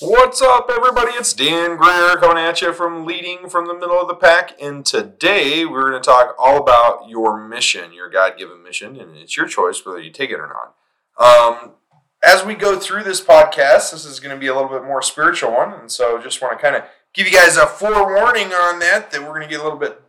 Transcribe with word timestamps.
What's 0.00 0.40
up, 0.40 0.70
everybody? 0.72 1.10
It's 1.14 1.32
Dan 1.32 1.76
Greer 1.76 2.16
coming 2.18 2.38
at 2.38 2.60
you 2.60 2.72
from 2.72 3.04
Leading 3.04 3.48
from 3.48 3.66
the 3.66 3.74
Middle 3.74 4.00
of 4.00 4.06
the 4.06 4.14
Pack. 4.14 4.52
And 4.62 4.86
today 4.86 5.64
we're 5.64 5.90
going 5.90 6.00
to 6.00 6.06
talk 6.06 6.36
all 6.38 6.56
about 6.56 7.08
your 7.08 7.36
mission, 7.36 7.92
your 7.92 8.08
God 8.08 8.38
given 8.38 8.62
mission, 8.62 9.00
and 9.00 9.16
it's 9.16 9.36
your 9.36 9.48
choice 9.48 9.84
whether 9.84 9.98
you 10.00 10.12
take 10.12 10.30
it 10.30 10.38
or 10.38 10.46
not. 10.46 10.74
Um, 11.18 11.72
as 12.24 12.44
we 12.44 12.54
go 12.54 12.78
through 12.78 13.02
this 13.02 13.20
podcast, 13.20 13.90
this 13.90 14.04
is 14.04 14.20
going 14.20 14.32
to 14.32 14.38
be 14.38 14.46
a 14.46 14.54
little 14.54 14.68
bit 14.68 14.84
more 14.84 15.02
spiritual 15.02 15.50
one. 15.50 15.72
And 15.72 15.90
so 15.90 16.22
just 16.22 16.40
want 16.40 16.56
to 16.56 16.62
kind 16.62 16.76
of 16.76 16.84
give 17.12 17.26
you 17.26 17.32
guys 17.32 17.56
a 17.56 17.66
forewarning 17.66 18.52
on 18.52 18.78
that, 18.78 19.10
that 19.10 19.22
we're 19.22 19.30
going 19.30 19.42
to 19.42 19.48
get 19.48 19.58
a 19.58 19.64
little 19.64 19.80
bit 19.80 20.00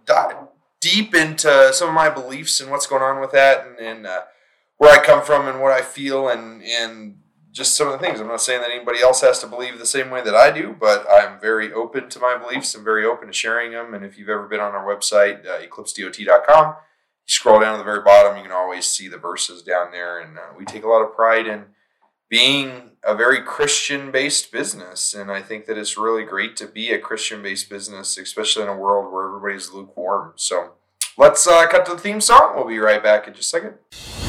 deep 0.79 1.15
into 1.15 1.73
some 1.73 1.89
of 1.89 1.95
my 1.95 2.09
beliefs 2.09 2.61
and 2.61 2.69
what's 2.69 2.85
going 2.85 3.01
on 3.01 3.19
with 3.19 3.31
that 3.31 3.65
and, 3.65 3.79
and 3.79 4.05
uh, 4.05 4.21
where 4.77 4.93
I 4.93 5.03
come 5.03 5.23
from 5.23 5.47
and 5.47 5.59
what 5.59 5.71
I 5.71 5.81
feel 5.81 6.29
and, 6.29 6.61
and 6.61 7.18
just 7.51 7.75
some 7.75 7.87
of 7.87 7.93
the 7.93 7.99
things. 7.99 8.19
I'm 8.19 8.27
not 8.27 8.41
saying 8.41 8.61
that 8.61 8.69
anybody 8.69 9.01
else 9.01 9.21
has 9.21 9.39
to 9.39 9.47
believe 9.47 9.79
the 9.79 9.85
same 9.85 10.09
way 10.09 10.21
that 10.21 10.35
I 10.35 10.51
do, 10.51 10.75
but 10.79 11.05
I'm 11.09 11.39
very 11.39 11.73
open 11.73 12.09
to 12.09 12.19
my 12.19 12.37
beliefs 12.37 12.75
and 12.75 12.83
very 12.83 13.05
open 13.05 13.27
to 13.27 13.33
sharing 13.33 13.71
them. 13.71 13.93
And 13.93 14.05
if 14.05 14.17
you've 14.17 14.29
ever 14.29 14.47
been 14.47 14.59
on 14.59 14.75
our 14.75 14.85
website, 14.85 15.45
uh, 15.47 15.59
eclipsedot.com, 15.59 16.67
you 16.67 17.33
scroll 17.33 17.59
down 17.59 17.73
to 17.73 17.77
the 17.79 17.83
very 17.83 18.03
bottom, 18.03 18.37
you 18.37 18.43
can 18.43 18.51
always 18.51 18.85
see 18.85 19.07
the 19.07 19.17
verses 19.17 19.63
down 19.63 19.91
there. 19.91 20.19
And 20.19 20.37
uh, 20.37 20.41
we 20.57 20.65
take 20.65 20.83
a 20.83 20.87
lot 20.87 21.01
of 21.01 21.15
pride 21.15 21.47
in 21.47 21.65
being 22.29 22.91
a 23.03 23.15
very 23.15 23.41
Christian 23.41 24.11
based 24.11 24.51
business. 24.51 25.13
And 25.13 25.31
I 25.31 25.41
think 25.41 25.65
that 25.65 25.77
it's 25.77 25.97
really 25.97 26.23
great 26.23 26.55
to 26.57 26.67
be 26.67 26.91
a 26.91 26.99
Christian 26.99 27.41
based 27.41 27.69
business, 27.69 28.17
especially 28.17 28.63
in 28.63 28.69
a 28.69 28.77
world 28.77 29.11
where 29.11 29.25
everybody's 29.27 29.71
lukewarm. 29.71 30.33
So 30.35 30.73
let's 31.17 31.47
uh, 31.47 31.65
cut 31.67 31.85
to 31.87 31.93
the 31.93 31.99
theme 31.99 32.21
song. 32.21 32.53
We'll 32.55 32.67
be 32.67 32.77
right 32.77 33.01
back 33.01 33.27
in 33.27 33.33
just 33.33 33.53
a 33.53 33.59
second. 33.59 34.28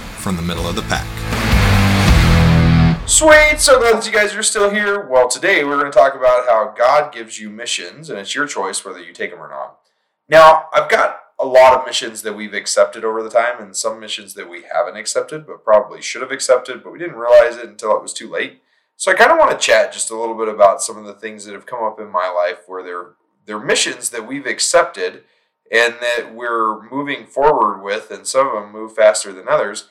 from 0.21 0.35
the 0.35 0.41
middle 0.41 0.67
of 0.67 0.75
the 0.75 0.83
pack. 0.83 1.07
Sweet! 3.07 3.59
So 3.59 3.79
glad 3.79 3.97
that 3.97 4.05
you 4.05 4.13
guys 4.13 4.35
are 4.35 4.43
still 4.43 4.69
here. 4.69 5.07
Well, 5.07 5.27
today 5.27 5.63
we're 5.63 5.79
going 5.79 5.91
to 5.91 5.97
talk 5.97 6.13
about 6.15 6.47
how 6.47 6.73
God 6.77 7.11
gives 7.11 7.39
you 7.39 7.49
missions, 7.49 8.09
and 8.09 8.19
it's 8.19 8.35
your 8.35 8.45
choice 8.45 8.85
whether 8.85 9.01
you 9.01 9.13
take 9.13 9.31
them 9.31 9.41
or 9.41 9.49
not. 9.49 9.79
Now, 10.29 10.67
I've 10.71 10.89
got 10.89 11.19
a 11.39 11.45
lot 11.45 11.73
of 11.73 11.85
missions 11.85 12.21
that 12.21 12.35
we've 12.35 12.53
accepted 12.53 13.03
over 13.03 13.23
the 13.23 13.29
time, 13.29 13.59
and 13.59 13.75
some 13.75 13.99
missions 13.99 14.35
that 14.35 14.47
we 14.47 14.63
haven't 14.73 14.95
accepted, 14.95 15.47
but 15.47 15.63
probably 15.63 16.01
should 16.01 16.21
have 16.21 16.31
accepted, 16.31 16.83
but 16.83 16.93
we 16.93 16.99
didn't 16.99 17.17
realize 17.17 17.57
it 17.57 17.67
until 17.67 17.95
it 17.95 18.01
was 18.01 18.13
too 18.13 18.29
late. 18.29 18.61
So 18.95 19.11
I 19.11 19.15
kind 19.15 19.31
of 19.31 19.39
want 19.39 19.51
to 19.51 19.57
chat 19.57 19.91
just 19.91 20.11
a 20.11 20.15
little 20.15 20.37
bit 20.37 20.47
about 20.47 20.83
some 20.83 20.97
of 20.97 21.05
the 21.05 21.15
things 21.15 21.45
that 21.45 21.53
have 21.53 21.65
come 21.65 21.83
up 21.83 21.99
in 21.99 22.11
my 22.11 22.29
life 22.29 22.59
where 22.67 22.83
they're 22.83 23.13
they're 23.47 23.59
missions 23.59 24.11
that 24.11 24.27
we've 24.27 24.45
accepted 24.45 25.23
and 25.71 25.95
that 26.01 26.35
we're 26.35 26.87
moving 26.89 27.25
forward 27.25 27.81
with, 27.81 28.11
and 28.11 28.27
some 28.27 28.47
of 28.47 28.53
them 28.53 28.71
move 28.71 28.93
faster 28.93 29.33
than 29.33 29.47
others. 29.47 29.89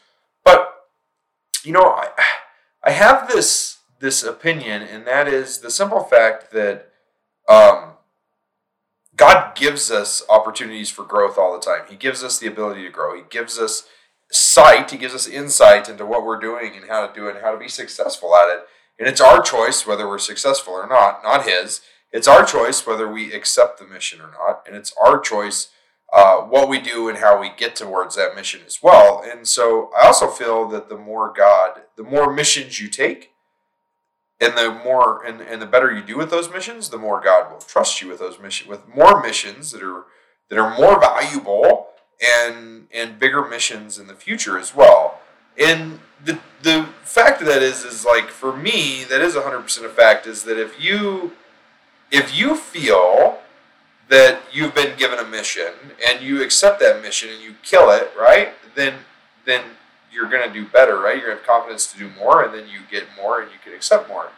You 1.65 1.73
know, 1.73 1.85
I 1.85 2.09
I 2.83 2.91
have 2.91 3.29
this 3.29 3.79
this 4.01 4.23
opinion, 4.23 4.83
and 4.83 5.07
that 5.07 5.29
is 5.29 5.59
the 5.59 5.71
simple 5.71 6.03
fact 6.03 6.53
that 6.53 6.91
um, 7.49 7.93
God 9.15 9.55
gives 9.55 9.91
us 9.91 10.23
opportunities 10.29 10.91
for 10.91 11.05
growth 11.05 11.37
all 11.37 11.53
the 11.53 11.65
time. 11.65 11.83
He 11.89 11.97
gives 11.97 12.25
us 12.25 12.39
the 12.39 12.47
ability 12.47 12.83
to 12.85 12.91
grow. 12.91 13.15
He 13.15 13.23
gives 13.29 13.59
us 13.59 13.87
sight. 14.33 14.91
He 14.91 14.97
gives 14.97 15.15
us 15.15 15.29
insight 15.29 15.89
into 15.89 16.07
what 16.07 16.25
we're 16.25 16.41
doing 16.41 16.75
and 16.77 16.87
how 16.89 17.07
to 17.07 17.13
do 17.13 17.29
it 17.29 17.37
and 17.37 17.45
how 17.45 17.53
to 17.53 17.59
be 17.59 17.69
successful 17.69 18.35
at 18.35 18.49
it. 18.49 18.61
And 18.99 19.09
it's 19.09 19.21
our 19.21 19.43
choice 19.43 19.87
whether 19.87 20.09
we're 20.09 20.19
successful 20.19 20.73
or 20.75 20.87
not, 20.87 21.23
not 21.23 21.47
His. 21.47 21.83
It's 22.13 22.29
our 22.29 22.45
choice 22.45 22.87
whether 22.87 23.11
we 23.11 23.33
accept 23.33 23.79
the 23.79 23.87
mission 23.87 24.21
or 24.21 24.31
not. 24.31 24.63
And 24.67 24.75
it's 24.75 24.95
our 25.03 25.19
choice 25.19 25.69
uh, 26.13 26.39
what 26.39 26.69
we 26.69 26.81
do 26.81 27.09
and 27.09 27.19
how 27.19 27.41
we 27.41 27.51
get 27.57 27.77
towards 27.77 28.17
that 28.17 28.35
mission 28.35 28.61
as 28.67 28.81
well. 28.83 29.23
And 29.25 29.47
so 29.47 29.91
I 30.01 30.07
also 30.07 30.29
feel 30.29 30.67
that 30.69 30.89
the 30.89 30.97
more 30.97 31.33
God, 31.33 31.83
the 31.97 32.03
more 32.03 32.33
missions 32.33 32.81
you 32.81 32.89
take, 32.89 33.31
and 34.41 34.57
the 34.57 34.73
more 34.73 35.23
and, 35.25 35.41
and 35.41 35.61
the 35.61 35.67
better 35.67 35.93
you 35.93 36.03
do 36.03 36.17
with 36.17 36.31
those 36.31 36.51
missions, 36.51 36.89
the 36.89 36.99
more 36.99 37.21
God 37.21 37.53
will 37.53 37.61
trust 37.61 38.01
you 38.01 38.09
with 38.09 38.19
those 38.19 38.41
missions, 38.41 38.69
with 38.69 38.89
more 38.89 39.23
missions 39.23 39.71
that 39.73 39.83
are 39.83 40.05
that 40.49 40.59
are 40.59 40.77
more 40.77 40.99
valuable 40.99 41.89
and 42.21 42.87
and 42.93 43.19
bigger 43.19 43.47
missions 43.47 43.99
in 43.99 44.07
the 44.07 44.15
future 44.15 44.59
as 44.59 44.75
well. 44.75 45.21
And 45.59 46.01
the 46.25 46.41
the 46.63 46.89
fact 47.03 47.43
of 47.43 47.47
that 47.49 47.63
is 47.63 47.85
is 47.85 48.05
like 48.05 48.31
for 48.31 48.57
me, 48.57 49.05
that 49.05 49.21
is 49.21 49.37
hundred 49.37 49.61
percent 49.61 49.87
a 49.87 49.91
fact, 49.91 50.27
is 50.27 50.45
that 50.45 50.59
if 50.59 50.83
you 50.83 51.33
if 52.11 52.35
you 52.35 52.57
feel 52.57 53.40
that 54.11 54.43
you've 54.53 54.75
been 54.75 54.99
given 54.99 55.21
a 55.21 55.25
mission 55.25 55.73
and 56.07 56.21
you 56.21 56.43
accept 56.43 56.81
that 56.81 57.01
mission 57.01 57.31
and 57.31 57.41
you 57.41 57.55
kill 57.63 57.91
it, 57.91 58.11
right? 58.19 58.53
Then 58.75 58.95
then 59.47 59.63
you're 60.13 60.29
going 60.29 60.47
to 60.47 60.53
do 60.53 60.67
better, 60.67 60.99
right? 60.99 61.17
You're 61.17 61.27
going 61.27 61.39
to 61.39 61.43
have 61.43 61.47
confidence 61.47 61.91
to 61.93 61.99
do 61.99 62.11
more, 62.19 62.43
and 62.43 62.53
then 62.53 62.69
you 62.69 62.81
get 62.91 63.05
more, 63.17 63.41
and 63.41 63.51
you 63.51 63.59
can 63.65 63.73
accept 63.73 64.09
more. 64.09 64.31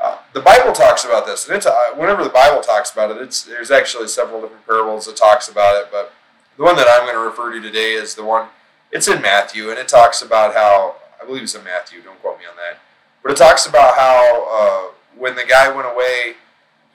Uh, 0.00 0.18
the 0.34 0.40
Bible 0.40 0.72
talks 0.72 1.04
about 1.04 1.26
this, 1.26 1.48
and 1.48 1.56
it's 1.56 1.66
uh, 1.66 1.74
whenever 1.96 2.22
the 2.22 2.30
Bible 2.30 2.60
talks 2.62 2.92
about 2.92 3.10
it, 3.10 3.16
it's 3.16 3.42
there's 3.42 3.70
actually 3.70 4.06
several 4.08 4.42
different 4.42 4.66
parables 4.66 5.06
that 5.06 5.16
talks 5.16 5.48
about 5.48 5.82
it, 5.82 5.88
but 5.90 6.12
the 6.58 6.62
one 6.62 6.76
that 6.76 6.86
I'm 6.88 7.06
going 7.06 7.14
to 7.14 7.20
refer 7.20 7.52
to 7.52 7.60
today 7.60 7.92
is 7.92 8.14
the 8.14 8.24
one. 8.24 8.48
It's 8.92 9.08
in 9.08 9.20
Matthew, 9.20 9.70
and 9.70 9.78
it 9.78 9.88
talks 9.88 10.20
about 10.22 10.54
how 10.54 10.96
I 11.20 11.24
believe 11.24 11.42
it's 11.42 11.54
in 11.54 11.64
Matthew. 11.64 12.02
Don't 12.02 12.20
quote 12.20 12.38
me 12.38 12.44
on 12.44 12.56
that, 12.56 12.78
but 13.22 13.32
it 13.32 13.38
talks 13.38 13.66
about 13.66 13.96
how 13.96 14.46
uh, 14.50 14.92
when 15.18 15.34
the 15.34 15.44
guy 15.44 15.74
went 15.74 15.88
away 15.88 16.34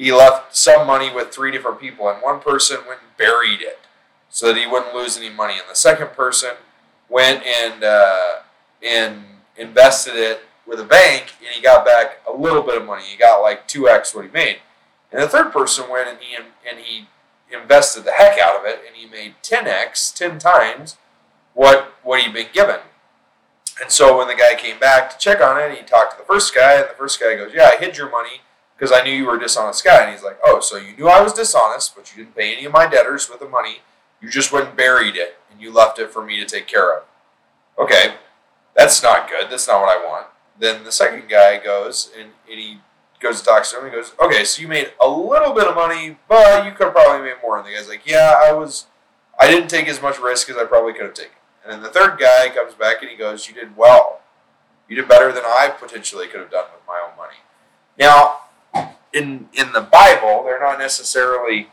he 0.01 0.12
left 0.12 0.56
some 0.56 0.88
money 0.88 1.13
with 1.13 1.29
three 1.29 1.51
different 1.51 1.79
people, 1.79 2.09
and 2.09 2.23
one 2.23 2.39
person 2.39 2.79
went 2.88 3.01
and 3.01 3.16
buried 3.17 3.62
it 3.62 3.78
so 4.31 4.47
that 4.47 4.57
he 4.57 4.66
wouldn't 4.66 4.95
lose 4.95 5.16
any 5.16 5.29
money, 5.29 5.53
and 5.53 5.69
the 5.69 5.75
second 5.75 6.13
person 6.13 6.56
went 7.07 7.45
and 7.45 7.84
uh, 7.84 8.40
and 8.81 9.23
invested 9.56 10.16
it 10.16 10.41
with 10.66 10.79
a 10.79 10.84
bank, 10.84 11.35
and 11.40 11.50
he 11.50 11.61
got 11.61 11.85
back 11.85 12.19
a 12.28 12.35
little 12.35 12.63
bit 12.63 12.81
of 12.81 12.88
money. 12.88 13.03
He 13.03 13.16
got 13.16 13.44
like 13.44 13.67
two 13.67 13.88
x 13.88 14.16
what 14.16 14.25
he 14.25 14.31
made, 14.31 14.57
and 15.11 15.22
the 15.22 15.28
third 15.28 15.53
person 15.53 15.88
went 15.88 16.09
and 16.09 16.17
he 16.19 16.35
and 16.35 16.79
he 16.79 17.07
invested 17.56 18.03
the 18.03 18.13
heck 18.13 18.40
out 18.40 18.59
of 18.59 18.66
it, 18.66 18.79
and 18.88 18.95
he 18.95 19.07
made 19.07 19.35
ten 19.44 19.67
x, 19.67 20.09
ten 20.11 20.40
times 20.40 20.97
what 21.53 21.94
what 22.01 22.22
he'd 22.22 22.34
been 22.34 22.47
given. 22.51 22.79
And 23.79 23.91
so 23.91 24.17
when 24.17 24.28
the 24.28 24.34
guy 24.34 24.56
came 24.56 24.79
back 24.79 25.11
to 25.11 25.17
check 25.19 25.41
on 25.41 25.61
it, 25.61 25.78
he 25.78 25.84
talked 25.84 26.13
to 26.13 26.17
the 26.17 26.25
first 26.25 26.56
guy, 26.56 26.78
and 26.78 26.90
the 26.90 26.95
first 26.97 27.19
guy 27.19 27.35
goes, 27.35 27.51
"Yeah, 27.53 27.69
I 27.72 27.78
hid 27.78 27.97
your 27.97 28.09
money." 28.09 28.41
Because 28.81 28.91
I 28.91 29.03
knew 29.03 29.13
you 29.13 29.27
were 29.27 29.35
a 29.35 29.39
dishonest 29.39 29.83
guy. 29.83 30.05
And 30.05 30.11
he's 30.11 30.23
like, 30.23 30.39
oh, 30.43 30.59
so 30.59 30.75
you 30.75 30.97
knew 30.97 31.07
I 31.07 31.21
was 31.21 31.33
dishonest, 31.33 31.95
but 31.95 32.11
you 32.11 32.23
didn't 32.23 32.35
pay 32.35 32.55
any 32.55 32.65
of 32.65 32.73
my 32.73 32.87
debtors 32.87 33.29
with 33.29 33.39
the 33.39 33.47
money. 33.47 33.81
You 34.19 34.27
just 34.27 34.51
went 34.51 34.69
and 34.69 34.75
buried 34.75 35.15
it, 35.15 35.37
and 35.51 35.61
you 35.61 35.71
left 35.71 35.99
it 35.99 36.09
for 36.09 36.25
me 36.25 36.39
to 36.39 36.45
take 36.47 36.65
care 36.65 36.97
of. 36.97 37.03
Okay, 37.77 38.15
that's 38.75 39.03
not 39.03 39.29
good. 39.29 39.51
That's 39.51 39.67
not 39.67 39.81
what 39.81 39.95
I 39.95 40.03
want. 40.03 40.27
Then 40.57 40.83
the 40.83 40.91
second 40.91 41.29
guy 41.29 41.63
goes, 41.63 42.09
and, 42.19 42.31
and 42.49 42.59
he 42.59 42.79
goes 43.19 43.41
to 43.41 43.45
talk 43.45 43.63
to 43.65 43.77
him. 43.77 43.85
And 43.85 43.93
he 43.93 43.99
goes, 43.99 44.13
okay, 44.19 44.43
so 44.43 44.59
you 44.63 44.67
made 44.67 44.91
a 44.99 45.07
little 45.07 45.53
bit 45.53 45.67
of 45.67 45.75
money, 45.75 46.17
but 46.27 46.65
you 46.65 46.71
could 46.71 46.85
have 46.85 46.95
probably 46.95 47.23
made 47.23 47.37
more. 47.43 47.59
And 47.59 47.67
the 47.67 47.73
guy's 47.73 47.87
like, 47.87 48.07
yeah, 48.07 48.33
I 48.43 48.51
was, 48.51 48.87
I 49.39 49.45
didn't 49.45 49.69
take 49.69 49.87
as 49.89 50.01
much 50.01 50.19
risk 50.19 50.49
as 50.49 50.57
I 50.57 50.65
probably 50.65 50.93
could 50.93 51.03
have 51.03 51.13
taken. 51.13 51.33
And 51.63 51.71
then 51.71 51.83
the 51.83 51.89
third 51.89 52.19
guy 52.19 52.49
comes 52.49 52.73
back 52.73 53.03
and 53.03 53.11
he 53.11 53.15
goes, 53.15 53.47
you 53.47 53.53
did 53.53 53.77
well. 53.77 54.21
You 54.89 54.95
did 54.95 55.07
better 55.07 55.31
than 55.31 55.43
I 55.45 55.71
potentially 55.79 56.25
could 56.25 56.39
have 56.39 56.49
done 56.49 56.65
with 56.73 56.81
my 56.87 56.99
own 57.07 57.15
money. 57.15 57.37
Now, 57.99 58.41
in 59.13 59.49
in 59.53 59.72
the 59.73 59.81
Bible, 59.81 60.43
they're 60.43 60.59
not 60.59 60.79
necessarily 60.79 61.67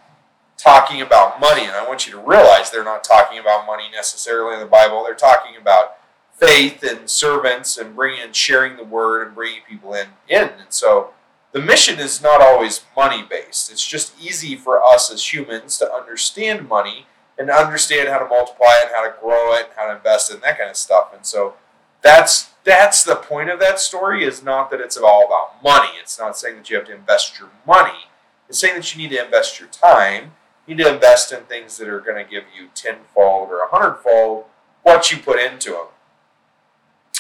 talking 0.57 1.01
about 1.01 1.41
money, 1.41 1.63
and 1.63 1.73
I 1.73 1.87
want 1.87 2.07
you 2.07 2.13
to 2.13 2.19
realize 2.19 2.71
they're 2.71 2.85
not 2.85 3.05
talking 3.05 3.39
about 3.39 3.67
money 3.67 3.85
necessarily 3.93 4.55
in 4.55 4.61
the 4.61 4.67
Bible. 4.67 5.05
They're 5.05 5.15
talking 5.15 5.57
about 5.61 5.97
faith 6.33 6.83
and 6.83 7.09
servants 7.09 7.77
and 7.77 7.97
bringing 7.97 8.33
sharing 8.33 8.77
the 8.77 8.85
word 8.85 9.27
and 9.27 9.35
bringing 9.35 9.61
people 9.69 9.95
in 9.95 10.09
in. 10.29 10.43
And 10.43 10.71
so 10.71 11.11
the 11.53 11.61
mission 11.61 11.99
is 11.99 12.23
not 12.23 12.41
always 12.41 12.83
money 12.97 13.25
based. 13.29 13.71
It's 13.71 13.87
just 13.87 14.21
easy 14.21 14.55
for 14.57 14.83
us 14.83 15.11
as 15.13 15.33
humans 15.33 15.79
to 15.79 15.93
understand 15.93 16.69
money 16.69 17.07
and 17.39 17.51
understand 17.51 18.09
how 18.09 18.19
to 18.19 18.29
multiply 18.29 18.73
it, 18.83 18.87
and 18.87 18.95
how 18.95 19.05
to 19.05 19.15
grow 19.21 19.55
it, 19.55 19.71
how 19.77 19.87
to 19.87 19.97
invest 19.97 20.31
it, 20.31 20.35
and 20.35 20.43
that 20.43 20.59
kind 20.59 20.69
of 20.69 20.77
stuff. 20.77 21.15
And 21.15 21.25
so 21.25 21.55
that's 22.03 22.51
that's 22.65 23.03
the 23.03 23.17
point 23.17 23.49
of 23.49 23.61
that 23.61 23.81
story 23.81 24.25
is 24.25 24.43
not 24.43 24.71
that 24.71 24.81
it's 24.81 24.97
all 24.97 25.25
about 25.25 25.63
money. 25.63 25.93
It's 26.01 26.19
not 26.19 26.37
saying 26.37 26.57
that 26.57 26.69
you 26.69 26.77
have 26.77 26.87
to 26.87 26.95
invest 26.95 27.39
your 27.39 27.49
money. 27.67 28.07
It's 28.49 28.59
saying 28.59 28.75
that 28.75 28.95
you 28.95 29.03
need 29.03 29.15
to 29.15 29.25
invest 29.25 29.59
your 29.59 29.69
time. 29.69 30.33
You 30.67 30.75
need 30.75 30.85
to 30.85 30.95
invest 30.95 31.33
in 31.33 31.45
things 31.45 31.79
that 31.79 31.89
are 31.89 32.01
going 32.01 32.23
to 32.23 32.31
give 32.31 32.45
you 32.55 32.69
tenfold 32.75 33.49
or 33.49 33.61
a 33.63 33.69
hundredfold 33.69 34.45
what 34.83 35.11
you 35.11 35.19
put 35.19 35.41
into 35.41 35.71
them. 35.71 35.87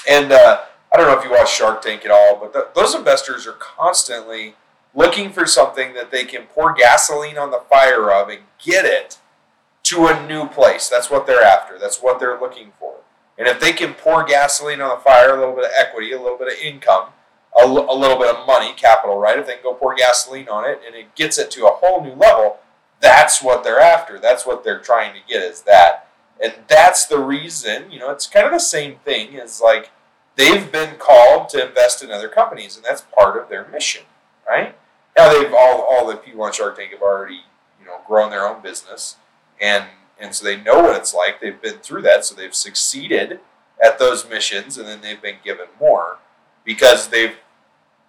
And 0.08 0.32
uh, 0.32 0.62
I 0.92 0.96
don't 0.96 1.06
know 1.06 1.18
if 1.18 1.24
you 1.24 1.30
watch 1.30 1.52
Shark 1.52 1.82
Tank 1.82 2.04
at 2.04 2.10
all, 2.10 2.36
but 2.36 2.52
the, 2.52 2.68
those 2.74 2.94
investors 2.94 3.46
are 3.46 3.52
constantly 3.52 4.54
looking 4.94 5.30
for 5.30 5.46
something 5.46 5.94
that 5.94 6.10
they 6.10 6.24
can 6.24 6.42
pour 6.42 6.72
gasoline 6.72 7.38
on 7.38 7.50
the 7.50 7.62
fire 7.70 8.10
of 8.10 8.28
and 8.28 8.42
get 8.62 8.84
it 8.84 9.18
to 9.84 10.06
a 10.06 10.26
new 10.26 10.46
place. 10.46 10.88
That's 10.88 11.10
what 11.10 11.26
they're 11.26 11.42
after. 11.42 11.78
That's 11.78 12.02
what 12.02 12.20
they're 12.20 12.38
looking 12.40 12.72
for. 12.78 12.97
And 13.38 13.46
if 13.46 13.60
they 13.60 13.72
can 13.72 13.94
pour 13.94 14.24
gasoline 14.24 14.80
on 14.80 14.98
the 14.98 15.02
fire, 15.02 15.34
a 15.34 15.38
little 15.38 15.54
bit 15.54 15.64
of 15.66 15.70
equity, 15.78 16.12
a 16.12 16.20
little 16.20 16.38
bit 16.38 16.48
of 16.48 16.58
income, 16.58 17.10
a, 17.56 17.62
l- 17.62 17.90
a 17.90 17.94
little 17.96 18.18
bit 18.18 18.34
of 18.34 18.46
money, 18.46 18.72
capital, 18.74 19.18
right? 19.18 19.38
If 19.38 19.46
they 19.46 19.54
can 19.54 19.62
go 19.62 19.74
pour 19.74 19.94
gasoline 19.94 20.48
on 20.48 20.68
it 20.68 20.80
and 20.84 20.94
it 20.96 21.14
gets 21.14 21.38
it 21.38 21.50
to 21.52 21.66
a 21.66 21.70
whole 21.70 22.02
new 22.02 22.14
level, 22.14 22.58
that's 23.00 23.42
what 23.42 23.62
they're 23.62 23.80
after. 23.80 24.18
That's 24.18 24.44
what 24.44 24.64
they're 24.64 24.80
trying 24.80 25.14
to 25.14 25.20
get 25.28 25.42
is 25.42 25.62
that. 25.62 26.08
And 26.42 26.52
that's 26.66 27.06
the 27.06 27.18
reason, 27.18 27.90
you 27.90 27.98
know, 27.98 28.10
it's 28.10 28.26
kind 28.26 28.46
of 28.46 28.52
the 28.52 28.58
same 28.58 28.96
thing 29.04 29.38
as 29.38 29.60
like 29.60 29.90
they've 30.36 30.70
been 30.70 30.96
called 30.98 31.48
to 31.50 31.66
invest 31.66 32.02
in 32.02 32.10
other 32.10 32.28
companies, 32.28 32.76
and 32.76 32.84
that's 32.84 33.02
part 33.16 33.40
of 33.40 33.48
their 33.48 33.66
mission, 33.68 34.02
right? 34.48 34.76
Now 35.16 35.32
they've 35.32 35.52
all 35.52 35.82
all 35.82 36.06
the 36.06 36.16
people 36.16 36.42
on 36.42 36.52
Shark 36.52 36.76
Tank 36.76 36.92
have 36.92 37.02
already, 37.02 37.40
you 37.80 37.86
know, 37.86 38.00
grown 38.06 38.30
their 38.30 38.46
own 38.46 38.62
business 38.62 39.16
and 39.60 39.84
and 40.20 40.34
so 40.34 40.44
they 40.44 40.56
know 40.60 40.80
what 40.80 40.96
it's 40.96 41.14
like. 41.14 41.40
They've 41.40 41.60
been 41.60 41.78
through 41.78 42.02
that, 42.02 42.24
so 42.24 42.34
they've 42.34 42.54
succeeded 42.54 43.40
at 43.82 43.98
those 43.98 44.28
missions, 44.28 44.76
and 44.76 44.86
then 44.88 45.00
they've 45.00 45.20
been 45.20 45.38
given 45.44 45.66
more 45.80 46.18
because 46.64 47.08
they've 47.08 47.36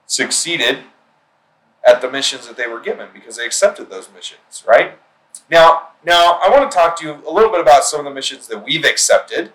succeeded 0.05 0.79
at 1.87 2.01
the 2.01 2.11
missions 2.11 2.47
that 2.47 2.57
they 2.57 2.67
were 2.67 2.79
given 2.79 3.09
because 3.13 3.37
they 3.37 3.45
accepted 3.45 3.89
those 3.89 4.09
missions, 4.13 4.63
right? 4.67 4.97
Now, 5.49 5.89
now 6.03 6.39
I 6.43 6.49
want 6.49 6.69
to 6.69 6.75
talk 6.75 6.97
to 6.99 7.05
you 7.05 7.13
a 7.27 7.31
little 7.31 7.51
bit 7.51 7.61
about 7.61 7.83
some 7.83 7.99
of 7.99 8.05
the 8.05 8.13
missions 8.13 8.47
that 8.47 8.63
we've 8.63 8.85
accepted, 8.85 9.53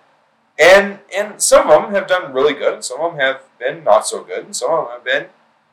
and 0.59 1.01
and 1.17 1.43
some 1.43 1.71
of 1.71 1.83
them 1.83 1.93
have 1.93 2.07
done 2.07 2.33
really 2.33 2.55
good, 2.55 2.75
and 2.75 2.85
some 2.85 3.01
of 3.01 3.13
them 3.13 3.21
have 3.21 3.43
been 3.59 3.85
not 3.85 4.07
so 4.07 4.23
good, 4.23 4.45
and 4.45 4.55
some 4.55 4.71
of 4.71 4.87
them 4.87 4.95
have 4.95 5.05
been, 5.05 5.27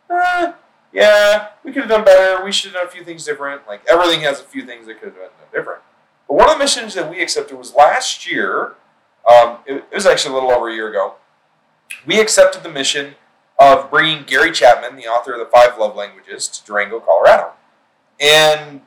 eh, 0.09 0.53
yeah, 0.91 1.49
we 1.63 1.71
could 1.71 1.83
have 1.83 1.89
done 1.89 2.03
better. 2.03 2.43
We 2.43 2.51
should 2.51 2.71
have 2.71 2.81
done 2.81 2.87
a 2.87 2.91
few 2.91 3.03
things 3.03 3.25
different. 3.25 3.67
Like 3.67 3.81
everything 3.87 4.21
has 4.21 4.39
a 4.39 4.43
few 4.43 4.65
things 4.65 4.87
that 4.87 4.99
could 4.99 5.09
have 5.09 5.15
been 5.15 5.23
done 5.23 5.47
different. 5.53 5.81
But 6.31 6.37
one 6.37 6.49
of 6.49 6.55
the 6.55 6.63
missions 6.63 6.93
that 6.93 7.09
we 7.09 7.21
accepted 7.21 7.57
was 7.57 7.75
last 7.75 8.25
year. 8.25 8.75
Um, 9.29 9.57
it, 9.65 9.83
it 9.91 9.93
was 9.93 10.05
actually 10.05 10.31
a 10.31 10.35
little 10.35 10.51
over 10.51 10.69
a 10.69 10.73
year 10.73 10.89
ago. 10.89 11.15
We 12.05 12.21
accepted 12.21 12.63
the 12.63 12.69
mission 12.69 13.15
of 13.59 13.91
bringing 13.91 14.23
Gary 14.23 14.53
Chapman, 14.53 14.95
the 14.95 15.07
author 15.07 15.33
of 15.33 15.39
the 15.39 15.45
Five 15.45 15.77
Love 15.77 15.93
Languages, 15.93 16.47
to 16.47 16.65
Durango, 16.65 17.01
Colorado. 17.01 17.51
And 18.17 18.79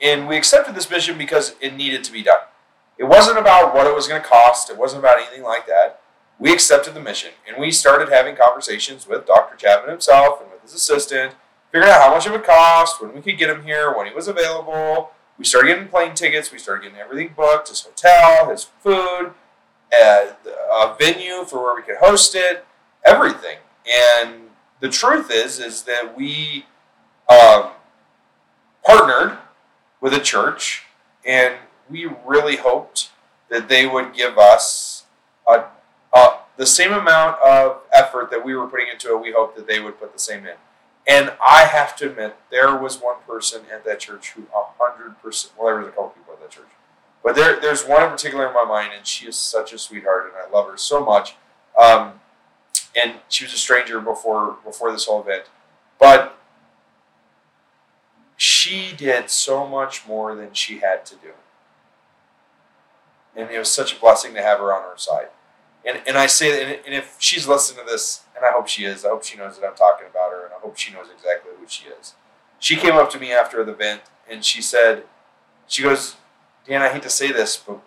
and 0.00 0.26
we 0.26 0.38
accepted 0.38 0.74
this 0.74 0.90
mission 0.90 1.18
because 1.18 1.54
it 1.60 1.76
needed 1.76 2.02
to 2.04 2.12
be 2.12 2.22
done. 2.22 2.40
It 2.96 3.04
wasn't 3.04 3.36
about 3.36 3.74
what 3.74 3.86
it 3.86 3.94
was 3.94 4.08
going 4.08 4.22
to 4.22 4.26
cost. 4.26 4.70
It 4.70 4.78
wasn't 4.78 5.00
about 5.00 5.18
anything 5.18 5.42
like 5.42 5.66
that. 5.66 6.00
We 6.38 6.50
accepted 6.50 6.94
the 6.94 7.00
mission, 7.00 7.32
and 7.46 7.58
we 7.60 7.72
started 7.72 8.08
having 8.08 8.36
conversations 8.36 9.06
with 9.06 9.26
Dr. 9.26 9.54
Chapman 9.56 9.90
himself 9.90 10.40
and 10.40 10.50
with 10.50 10.62
his 10.62 10.72
assistant, 10.72 11.34
figuring 11.70 11.92
out 11.92 12.00
how 12.00 12.14
much 12.14 12.26
it 12.26 12.32
would 12.32 12.44
cost, 12.44 13.02
when 13.02 13.12
we 13.12 13.20
could 13.20 13.36
get 13.36 13.50
him 13.50 13.64
here, 13.64 13.94
when 13.94 14.06
he 14.06 14.14
was 14.14 14.28
available. 14.28 15.10
We 15.38 15.44
started 15.44 15.68
getting 15.68 15.88
plane 15.88 16.14
tickets. 16.14 16.50
We 16.50 16.58
started 16.58 16.84
getting 16.84 16.98
everything 16.98 17.34
booked: 17.36 17.68
his 17.68 17.82
hotel, 17.82 18.50
his 18.50 18.64
food, 18.64 19.32
uh, 19.92 20.26
a 20.46 20.96
venue 20.98 21.44
for 21.44 21.62
where 21.62 21.74
we 21.74 21.82
could 21.82 21.96
host 21.96 22.34
it, 22.34 22.64
everything. 23.04 23.58
And 23.86 24.48
the 24.80 24.88
truth 24.88 25.30
is, 25.30 25.58
is 25.58 25.82
that 25.82 26.16
we 26.16 26.66
um, 27.28 27.70
partnered 28.84 29.38
with 30.00 30.14
a 30.14 30.20
church, 30.20 30.84
and 31.24 31.54
we 31.88 32.08
really 32.24 32.56
hoped 32.56 33.10
that 33.48 33.68
they 33.68 33.86
would 33.86 34.14
give 34.14 34.38
us 34.38 35.04
a, 35.46 35.64
a, 36.12 36.38
the 36.56 36.66
same 36.66 36.92
amount 36.92 37.40
of 37.40 37.80
effort 37.92 38.30
that 38.30 38.44
we 38.44 38.54
were 38.54 38.66
putting 38.66 38.88
into 38.92 39.08
it. 39.14 39.20
We 39.20 39.32
hoped 39.32 39.56
that 39.56 39.66
they 39.66 39.80
would 39.80 39.98
put 40.00 40.12
the 40.12 40.18
same 40.18 40.46
in. 40.46 40.56
And 41.06 41.32
I 41.40 41.64
have 41.64 41.94
to 41.96 42.10
admit, 42.10 42.36
there 42.50 42.76
was 42.76 43.00
one 43.00 43.16
person 43.26 43.62
at 43.72 43.84
that 43.84 44.00
church 44.00 44.32
who 44.32 44.46
hundred 44.52 45.20
percent. 45.22 45.54
Well, 45.56 45.66
there 45.66 45.78
was 45.78 45.88
a 45.88 45.90
couple 45.90 46.08
people 46.10 46.34
at 46.34 46.40
that 46.40 46.50
church, 46.50 46.68
but 47.22 47.36
there, 47.36 47.60
there's 47.60 47.86
one 47.86 48.02
in 48.02 48.10
particular 48.10 48.48
in 48.48 48.54
my 48.54 48.64
mind, 48.64 48.92
and 48.96 49.06
she 49.06 49.26
is 49.26 49.36
such 49.36 49.72
a 49.72 49.78
sweetheart, 49.78 50.26
and 50.26 50.34
I 50.36 50.50
love 50.50 50.68
her 50.68 50.76
so 50.76 51.04
much. 51.04 51.36
Um, 51.78 52.14
and 52.96 53.16
she 53.28 53.44
was 53.44 53.52
a 53.52 53.58
stranger 53.58 54.00
before 54.00 54.56
before 54.64 54.90
this 54.90 55.06
whole 55.06 55.20
event, 55.22 55.44
but 56.00 56.38
she 58.36 58.92
did 58.96 59.30
so 59.30 59.66
much 59.66 60.06
more 60.06 60.34
than 60.34 60.52
she 60.52 60.78
had 60.78 61.06
to 61.06 61.14
do. 61.16 61.32
And 63.34 63.50
it 63.50 63.58
was 63.58 63.70
such 63.70 63.96
a 63.96 64.00
blessing 64.00 64.34
to 64.34 64.42
have 64.42 64.58
her 64.58 64.74
on 64.74 64.82
our 64.82 64.98
side. 64.98 65.28
And, 65.84 66.02
and 66.06 66.18
I 66.18 66.26
say 66.26 66.50
that, 66.50 66.84
and 66.84 66.94
if 66.94 67.16
she's 67.18 67.46
listening 67.46 67.84
to 67.84 67.90
this, 67.90 68.24
and 68.34 68.44
I 68.44 68.50
hope 68.50 68.66
she 68.66 68.84
is, 68.84 69.04
I 69.04 69.08
hope 69.10 69.24
she 69.24 69.36
knows 69.36 69.58
that 69.58 69.66
I'm 69.66 69.76
talking 69.76 70.06
about 70.10 70.32
her, 70.32 70.45
she 70.76 70.92
knows 70.92 71.06
exactly 71.14 71.52
who 71.58 71.66
she 71.66 71.88
is. 71.88 72.14
She 72.58 72.76
came 72.76 72.94
up 72.94 73.10
to 73.10 73.20
me 73.20 73.32
after 73.32 73.62
the 73.64 73.72
event, 73.72 74.02
and 74.28 74.44
she 74.44 74.62
said, 74.62 75.04
she 75.66 75.82
goes, 75.82 76.16
Dan, 76.66 76.82
I 76.82 76.88
hate 76.88 77.02
to 77.02 77.10
say 77.10 77.30
this, 77.32 77.56
but 77.56 77.80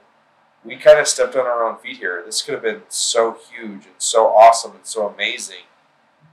we 0.63 0.75
kind 0.75 1.00
of 1.00 1.07
stepped 1.07 1.36
on 1.36 1.45
our 1.45 1.63
own 1.63 1.77
feet 1.77 1.97
here. 1.97 2.21
This 2.25 2.41
could 2.41 2.53
have 2.53 2.63
been 2.63 2.81
so 2.89 3.38
huge 3.51 3.86
and 3.86 3.95
so 3.97 4.27
awesome 4.27 4.71
and 4.71 4.86
so 4.86 5.07
amazing. 5.07 5.63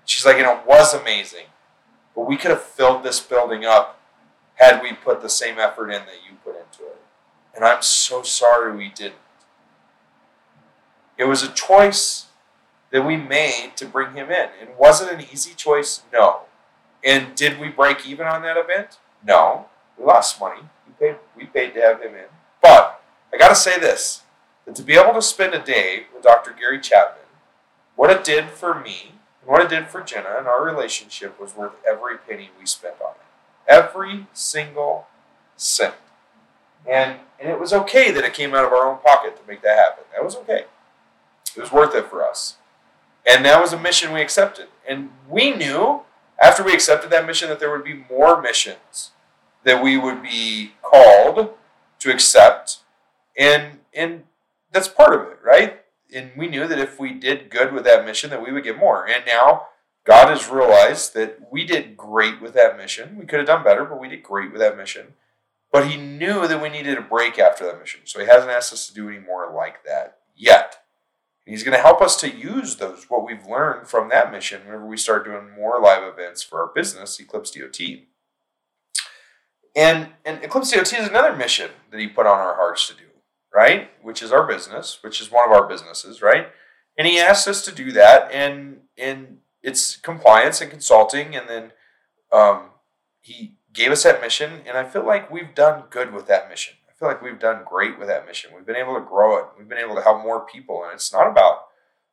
She's 0.04 0.24
like, 0.24 0.36
and 0.36 0.46
it 0.46 0.66
was 0.66 0.94
amazing, 0.94 1.46
but 2.14 2.26
we 2.26 2.36
could 2.36 2.50
have 2.50 2.62
filled 2.62 3.02
this 3.02 3.20
building 3.20 3.64
up 3.64 4.00
had 4.54 4.82
we 4.82 4.92
put 4.92 5.22
the 5.22 5.28
same 5.28 5.58
effort 5.58 5.90
in 5.90 6.02
that 6.06 6.20
you 6.28 6.36
put 6.44 6.56
into 6.56 6.90
it. 6.90 7.00
And 7.54 7.64
I'm 7.64 7.82
so 7.82 8.22
sorry 8.22 8.76
we 8.76 8.88
didn't. 8.88 9.14
It 11.18 11.24
was 11.24 11.42
a 11.42 11.48
choice 11.48 12.26
that 12.90 13.06
we 13.06 13.16
made 13.16 13.72
to 13.76 13.86
bring 13.86 14.14
him 14.14 14.30
in. 14.30 14.48
And 14.60 14.76
was 14.78 15.02
it 15.02 15.12
an 15.12 15.24
easy 15.32 15.54
choice? 15.54 16.02
No. 16.12 16.40
And 17.04 17.34
did 17.34 17.60
we 17.60 17.68
break 17.68 18.06
even 18.06 18.26
on 18.26 18.42
that 18.42 18.56
event? 18.56 18.98
No. 19.24 19.66
We 19.98 20.04
lost 20.04 20.40
money. 20.40 20.62
We 20.86 20.92
paid, 21.06 21.16
we 21.36 21.44
paid 21.46 21.74
to 21.74 21.80
have 21.80 22.00
him 22.00 22.14
in. 22.14 22.26
But 22.60 23.02
I 23.32 23.38
got 23.38 23.48
to 23.48 23.54
say 23.54 23.78
this 23.78 24.22
that 24.64 24.74
to 24.74 24.82
be 24.82 24.94
able 24.94 25.14
to 25.14 25.22
spend 25.22 25.54
a 25.54 25.62
day 25.62 26.06
with 26.12 26.24
Dr. 26.24 26.54
Gary 26.58 26.80
Chapman, 26.80 27.24
what 27.94 28.10
it 28.10 28.24
did 28.24 28.50
for 28.50 28.74
me 28.78 29.12
and 29.40 29.50
what 29.50 29.62
it 29.62 29.68
did 29.68 29.86
for 29.86 30.02
Jenna 30.02 30.36
and 30.38 30.46
our 30.46 30.64
relationship 30.64 31.40
was 31.40 31.56
worth 31.56 31.72
every 31.88 32.18
penny 32.18 32.50
we 32.58 32.66
spent 32.66 32.96
on 33.00 33.12
it. 33.12 33.72
Every 33.72 34.26
single 34.32 35.06
cent. 35.56 35.94
And, 36.88 37.20
and 37.40 37.48
it 37.48 37.58
was 37.58 37.72
okay 37.72 38.10
that 38.10 38.24
it 38.24 38.34
came 38.34 38.54
out 38.54 38.64
of 38.64 38.72
our 38.72 38.86
own 38.86 38.98
pocket 38.98 39.36
to 39.36 39.42
make 39.48 39.62
that 39.62 39.76
happen. 39.76 40.04
That 40.12 40.24
was 40.24 40.36
okay. 40.36 40.64
It 41.56 41.60
was 41.60 41.72
worth 41.72 41.94
it 41.94 42.06
for 42.06 42.24
us. 42.24 42.56
And 43.28 43.44
that 43.44 43.60
was 43.60 43.72
a 43.72 43.78
mission 43.78 44.12
we 44.12 44.20
accepted. 44.20 44.66
And 44.88 45.10
we 45.28 45.52
knew 45.52 46.02
after 46.40 46.62
we 46.62 46.74
accepted 46.74 47.10
that 47.10 47.26
mission 47.26 47.48
that 47.48 47.60
there 47.60 47.70
would 47.70 47.84
be 47.84 48.04
more 48.10 48.40
missions 48.40 49.12
that 49.64 49.82
we 49.82 49.96
would 49.96 50.22
be 50.22 50.72
called 50.82 51.50
to 51.98 52.10
accept. 52.10 52.78
And 53.36 53.80
and 53.92 54.24
that's 54.72 54.88
part 54.88 55.14
of 55.14 55.28
it, 55.28 55.38
right? 55.44 55.82
And 56.14 56.30
we 56.36 56.46
knew 56.46 56.68
that 56.68 56.78
if 56.78 57.00
we 57.00 57.12
did 57.12 57.50
good 57.50 57.72
with 57.72 57.84
that 57.84 58.04
mission 58.04 58.30
that 58.30 58.42
we 58.42 58.52
would 58.52 58.64
get 58.64 58.78
more. 58.78 59.06
And 59.06 59.24
now 59.26 59.66
God 60.04 60.28
has 60.28 60.48
realized 60.48 61.14
that 61.14 61.40
we 61.50 61.64
did 61.64 61.96
great 61.96 62.40
with 62.40 62.54
that 62.54 62.76
mission. 62.76 63.16
We 63.18 63.26
could 63.26 63.40
have 63.40 63.48
done 63.48 63.64
better, 63.64 63.84
but 63.84 64.00
we 64.00 64.08
did 64.08 64.22
great 64.22 64.52
with 64.52 64.60
that 64.60 64.76
mission. 64.76 65.14
But 65.72 65.88
he 65.88 65.96
knew 65.96 66.46
that 66.46 66.62
we 66.62 66.68
needed 66.68 66.96
a 66.96 67.02
break 67.02 67.38
after 67.38 67.66
that 67.66 67.80
mission. 67.80 68.02
So 68.04 68.20
he 68.20 68.26
hasn't 68.26 68.52
asked 68.52 68.72
us 68.72 68.86
to 68.86 68.94
do 68.94 69.08
any 69.08 69.18
more 69.18 69.52
like 69.52 69.84
that 69.84 70.18
yet. 70.36 70.84
And 71.46 71.54
he's 71.54 71.62
going 71.62 71.76
to 71.76 71.82
help 71.82 72.02
us 72.02 72.16
to 72.20 72.30
use 72.30 72.76
those, 72.76 73.04
what 73.08 73.24
we've 73.24 73.46
learned 73.46 73.86
from 73.86 74.08
that 74.08 74.32
mission, 74.32 74.62
whenever 74.64 74.84
we 74.84 74.96
start 74.96 75.24
doing 75.24 75.50
more 75.56 75.80
live 75.80 76.02
events 76.02 76.42
for 76.42 76.60
our 76.60 76.72
business, 76.74 77.20
Eclipse 77.20 77.52
DOT. 77.52 77.78
And, 79.76 80.08
and 80.24 80.42
Eclipse 80.42 80.72
DOT 80.72 80.92
is 80.92 81.08
another 81.08 81.36
mission 81.36 81.70
that 81.92 82.00
he 82.00 82.08
put 82.08 82.26
on 82.26 82.38
our 82.40 82.56
hearts 82.56 82.88
to 82.88 82.94
do, 82.94 83.08
right? 83.54 83.90
Which 84.02 84.22
is 84.22 84.32
our 84.32 84.44
business, 84.44 84.98
which 85.02 85.20
is 85.20 85.30
one 85.30 85.48
of 85.48 85.54
our 85.54 85.68
businesses, 85.68 86.20
right? 86.20 86.48
And 86.98 87.06
he 87.06 87.18
asked 87.18 87.46
us 87.46 87.64
to 87.66 87.72
do 87.72 87.92
that, 87.92 88.32
and 88.32 88.80
and 88.96 89.38
it's 89.62 89.96
compliance 89.96 90.62
and 90.62 90.70
consulting, 90.70 91.36
and 91.36 91.46
then 91.46 91.72
um, 92.32 92.70
he 93.20 93.56
gave 93.72 93.92
us 93.92 94.02
that 94.04 94.22
mission, 94.22 94.62
and 94.66 94.78
I 94.78 94.84
feel 94.84 95.06
like 95.06 95.30
we've 95.30 95.54
done 95.54 95.84
good 95.90 96.14
with 96.14 96.26
that 96.28 96.48
mission. 96.48 96.74
I 96.96 96.98
feel 96.98 97.08
like 97.08 97.22
we've 97.22 97.38
done 97.38 97.62
great 97.68 97.98
with 97.98 98.08
that 98.08 98.26
mission. 98.26 98.52
We've 98.54 98.64
been 98.64 98.76
able 98.76 98.94
to 98.94 99.04
grow 99.04 99.38
it. 99.38 99.46
We've 99.58 99.68
been 99.68 99.78
able 99.78 99.96
to 99.96 100.02
help 100.02 100.22
more 100.22 100.46
people, 100.46 100.82
and 100.82 100.94
it's 100.94 101.12
not 101.12 101.30
about 101.30 101.66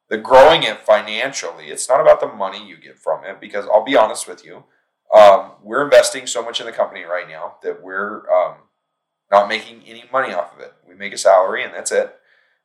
the 0.10 0.18
growing 0.18 0.64
it 0.64 0.82
financially. 0.82 1.68
It's 1.68 1.88
not 1.88 2.02
about 2.02 2.20
the 2.20 2.28
money 2.28 2.68
you 2.68 2.76
get 2.78 3.00
from 3.00 3.24
it, 3.24 3.40
because 3.40 3.66
I'll 3.72 3.86
be 3.86 3.96
honest 3.96 4.28
with 4.28 4.44
you, 4.44 4.66
um, 5.14 5.52
we're 5.62 5.84
investing 5.84 6.28
so 6.28 6.44
much 6.44 6.60
in 6.60 6.66
the 6.66 6.74
company 6.74 7.04
right 7.04 7.30
now 7.30 7.56
that 7.64 7.82
we're 7.82 8.30
um, 8.30 8.56
not 9.32 9.48
making 9.48 9.84
any 9.86 10.04
money 10.12 10.34
off 10.34 10.54
of 10.54 10.60
it. 10.60 10.74
We 10.88 10.96
make 10.96 11.14
a 11.14 11.18
salary 11.18 11.64
and 11.64 11.74
that's 11.74 11.92
it. 11.92 12.16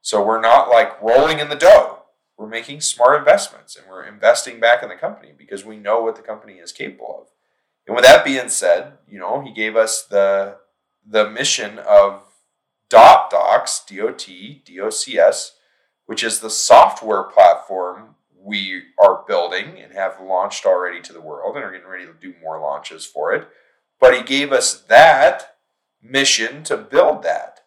So 0.00 0.24
we're 0.24 0.40
not 0.40 0.68
like 0.68 1.00
rolling 1.02 1.38
in 1.38 1.50
the 1.50 1.56
dough. 1.56 2.04
We're 2.36 2.48
making 2.48 2.80
smart 2.80 3.18
investments 3.18 3.76
and 3.76 3.86
we're 3.88 4.04
investing 4.04 4.60
back 4.60 4.82
in 4.82 4.88
the 4.88 4.94
company 4.94 5.32
because 5.36 5.64
we 5.64 5.76
know 5.76 6.00
what 6.00 6.16
the 6.16 6.22
company 6.22 6.54
is 6.54 6.72
capable 6.72 7.22
of. 7.22 7.26
And 7.86 7.94
with 7.94 8.04
that 8.04 8.24
being 8.24 8.48
said, 8.48 8.94
you 9.06 9.18
know, 9.18 9.42
he 9.42 9.52
gave 9.52 9.76
us 9.76 10.04
the 10.04 10.56
the 11.06 11.28
mission 11.28 11.78
of 11.78 12.22
Dot 12.88 13.30
Docs, 13.30 13.84
D 13.86 14.00
O 14.00 14.10
T 14.10 14.62
D 14.64 14.80
O 14.80 14.90
C 14.90 15.18
S, 15.18 15.56
which 16.06 16.24
is 16.24 16.40
the 16.40 16.50
software 16.50 17.24
platform 17.24 18.14
we 18.40 18.82
are 18.98 19.24
building 19.26 19.78
and 19.78 19.92
have 19.92 20.20
launched 20.20 20.64
already 20.64 21.02
to 21.02 21.12
the 21.12 21.20
world 21.20 21.56
and 21.56 21.64
are 21.64 21.72
getting 21.72 21.88
ready 21.88 22.06
to 22.06 22.14
do 22.14 22.34
more 22.42 22.58
launches 22.60 23.04
for 23.04 23.32
it. 23.34 23.48
But 24.00 24.16
he 24.16 24.22
gave 24.22 24.52
us 24.52 24.80
that 24.82 25.56
mission 26.02 26.62
to 26.64 26.76
build 26.76 27.22
that 27.24 27.60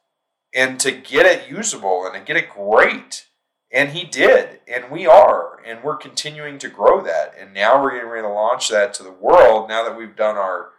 and 0.53 0.79
to 0.79 0.91
get 0.91 1.25
it 1.25 1.49
usable 1.49 2.05
and 2.05 2.13
to 2.13 2.19
get 2.19 2.37
it 2.37 2.49
great. 2.49 3.27
And 3.71 3.91
he 3.91 4.03
did, 4.03 4.59
and 4.67 4.91
we 4.91 5.07
are, 5.07 5.61
and 5.65 5.81
we're 5.81 5.95
continuing 5.95 6.57
to 6.59 6.67
grow 6.67 7.01
that. 7.03 7.33
And 7.39 7.53
now 7.53 7.81
we're 7.81 7.93
getting 7.93 8.09
ready 8.09 8.23
to 8.23 8.33
launch 8.33 8.67
that 8.69 8.93
to 8.95 9.03
the 9.03 9.11
world 9.11 9.69
now 9.69 9.83
that 9.83 9.97
we've 9.97 10.15
done 10.15 10.35
our 10.35 10.71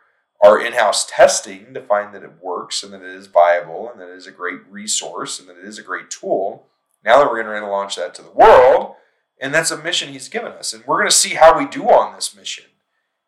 our 0.43 0.61
in-house 0.61 1.07
testing 1.07 1.73
to 1.73 1.81
find 1.81 2.13
that 2.13 2.25
it 2.25 2.43
works 2.43 2.83
and 2.83 2.93
that 2.93 3.03
it 3.03 3.15
is 3.15 3.29
viable 3.29 3.89
and 3.89 4.01
that 4.01 4.11
it 4.11 4.17
is 4.17 4.27
a 4.27 4.33
great 4.33 4.61
resource 4.69 5.39
and 5.39 5.49
that 5.49 5.57
it 5.57 5.65
is 5.65 5.79
a 5.79 5.83
great 5.83 6.11
tool. 6.11 6.67
Now 7.05 7.19
that 7.19 7.31
we're 7.31 7.43
going 7.43 7.63
to 7.63 7.69
launch 7.69 7.97
that 7.97 8.15
to 8.17 8.23
the 8.23 8.31
world, 8.31 8.97
and 9.41 9.55
that's 9.55 9.71
a 9.71 9.83
mission 9.83 10.13
he's 10.13 10.29
given 10.29 10.53
us. 10.53 10.73
And 10.73 10.85
we're 10.85 10.99
going 10.99 11.11
to 11.11 11.17
see 11.17 11.35
how 11.35 11.57
we 11.57 11.67
do 11.67 11.85
on 11.85 12.15
this 12.15 12.35
mission. 12.35 12.65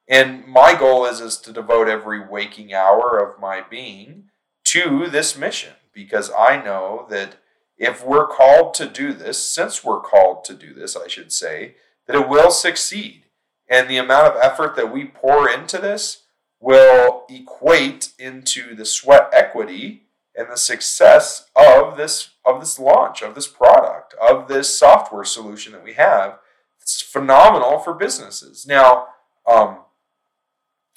And 0.08 0.46
my 0.46 0.74
goal 0.74 1.06
is, 1.06 1.20
is 1.20 1.38
to 1.38 1.52
devote 1.52 1.88
every 1.88 2.26
waking 2.26 2.74
hour 2.74 3.18
of 3.18 3.40
my 3.40 3.62
being 3.62 4.24
to 4.64 5.08
this 5.08 5.36
mission 5.38 5.72
because 5.92 6.30
I 6.36 6.62
know 6.62 7.06
that 7.10 7.36
if 7.78 8.04
we're 8.04 8.26
called 8.26 8.74
to 8.74 8.86
do 8.86 9.12
this, 9.12 9.38
since 9.38 9.82
we're 9.82 10.00
called 10.00 10.44
to 10.44 10.54
do 10.54 10.74
this, 10.74 10.96
I 10.96 11.08
should 11.08 11.32
say, 11.32 11.76
that 12.06 12.16
it 12.16 12.28
will 12.28 12.50
succeed. 12.50 13.24
And 13.68 13.88
the 13.88 13.96
amount 13.96 14.26
of 14.26 14.40
effort 14.42 14.76
that 14.76 14.92
we 14.92 15.06
pour 15.06 15.48
into 15.48 15.78
this 15.78 16.23
will 16.64 17.24
equate 17.28 18.12
into 18.18 18.74
the 18.74 18.86
sweat 18.86 19.28
equity 19.34 20.04
and 20.34 20.50
the 20.50 20.56
success 20.56 21.50
of 21.54 21.98
this 21.98 22.30
of 22.44 22.58
this 22.58 22.78
launch 22.78 23.20
of 23.20 23.34
this 23.34 23.46
product 23.46 24.14
of 24.14 24.48
this 24.48 24.78
software 24.78 25.24
solution 25.24 25.72
that 25.72 25.84
we 25.84 25.92
have. 25.92 26.38
It's 26.80 27.02
phenomenal 27.02 27.78
for 27.78 27.92
businesses. 27.92 28.66
Now 28.66 29.08
um, 29.46 29.80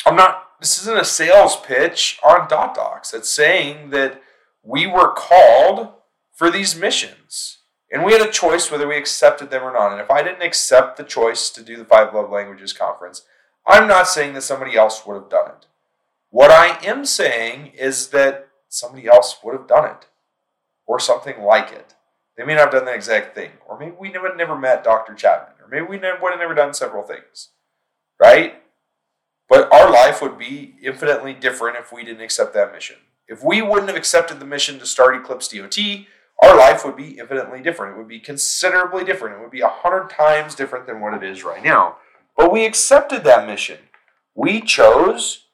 i'm 0.06 0.16
not 0.16 0.44
this 0.62 0.80
isn't 0.82 0.98
a 0.98 1.04
sales 1.04 1.58
pitch 1.58 2.18
on 2.24 2.48
dot 2.48 2.74
docs. 2.74 3.14
It's 3.14 3.30
saying 3.30 3.90
that 3.90 4.22
we 4.64 4.88
were 4.88 5.14
called 5.14 5.90
for 6.34 6.50
these 6.50 6.80
missions 6.80 7.58
and 7.92 8.06
we 8.06 8.14
had 8.14 8.26
a 8.26 8.32
choice 8.32 8.72
whether 8.72 8.88
we 8.88 8.98
accepted 8.98 9.50
them 9.50 9.64
or 9.64 9.74
not. 9.74 9.92
And 9.92 10.00
if 10.00 10.10
i 10.10 10.24
didn't 10.24 10.44
accept 10.44 10.96
the 10.96 11.04
choice 11.04 11.50
to 11.50 11.62
do 11.62 11.76
the 11.76 11.86
five 11.86 12.14
love 12.14 12.30
languages 12.30 12.72
conference 12.72 13.24
i'm 13.68 13.88
not 13.88 14.08
saying 14.08 14.34
that 14.34 14.42
somebody 14.42 14.76
else 14.76 15.06
would 15.06 15.16
have 15.16 15.30
done 15.30 15.50
it 15.50 15.66
what 16.30 16.52
i 16.52 16.78
am 16.86 17.06
saying 17.06 17.68
is 17.78 18.10
that 18.10 18.48
somebody 18.70 19.08
else 19.08 19.38
would 19.44 19.54
have 19.54 19.68
done 19.68 19.86
it 19.86 20.08
or 20.88 21.00
something 21.00 21.42
like 21.42 21.72
it. 21.72 21.94
They 22.38 22.46
may 22.46 22.54
not 22.54 22.66
have 22.66 22.72
done 22.72 22.86
the 22.86 22.94
exact 22.94 23.36
thing, 23.36 23.52
or 23.68 23.78
maybe 23.78 23.96
we 24.00 24.12
have 24.12 24.38
never 24.38 24.58
met 24.58 24.84
Dr. 24.84 25.14
Chapman, 25.14 25.56
or 25.62 25.68
maybe 25.68 25.86
we 25.86 25.98
would 25.98 26.32
have 26.32 26.40
never 26.40 26.54
done 26.56 26.74
several 26.74 27.04
things, 27.04 27.50
right? 28.20 28.62
But 29.50 29.72
our 29.74 29.92
life 29.92 30.22
would 30.22 30.38
be 30.38 30.76
infinitely 30.82 31.34
different 31.34 31.78
if 31.78 31.92
we 31.92 32.04
didn't 32.04 32.22
accept 32.22 32.54
that 32.54 32.72
mission. 32.72 32.98
If 33.28 33.44
we 33.44 33.62
wouldn't 33.62 33.88
have 33.88 33.98
accepted 33.98 34.40
the 34.40 34.46
mission 34.46 34.80
to 34.80 34.86
start 34.86 35.16
Eclipse 35.16 35.48
DOT, 35.48 35.78
our 36.44 36.56
life 36.56 36.86
would 36.86 36.96
be 36.96 37.18
infinitely 37.18 37.62
different. 37.62 37.96
It 37.96 37.98
would 37.98 38.08
be 38.08 38.20
considerably 38.20 39.04
different. 39.04 39.38
It 39.38 39.42
would 39.42 39.52
be 39.52 39.62
a 39.62 39.68
hundred 39.68 40.10
times 40.10 40.54
different 40.54 40.86
than 40.86 41.02
what 41.02 41.16
it 41.16 41.24
is 41.24 41.44
right 41.44 41.64
now. 41.64 41.98
But 42.38 42.52
we 42.52 42.66
accepted 42.66 43.24
that 43.24 43.48
mission. 43.48 43.80
We 44.36 44.62
chose 44.62 45.48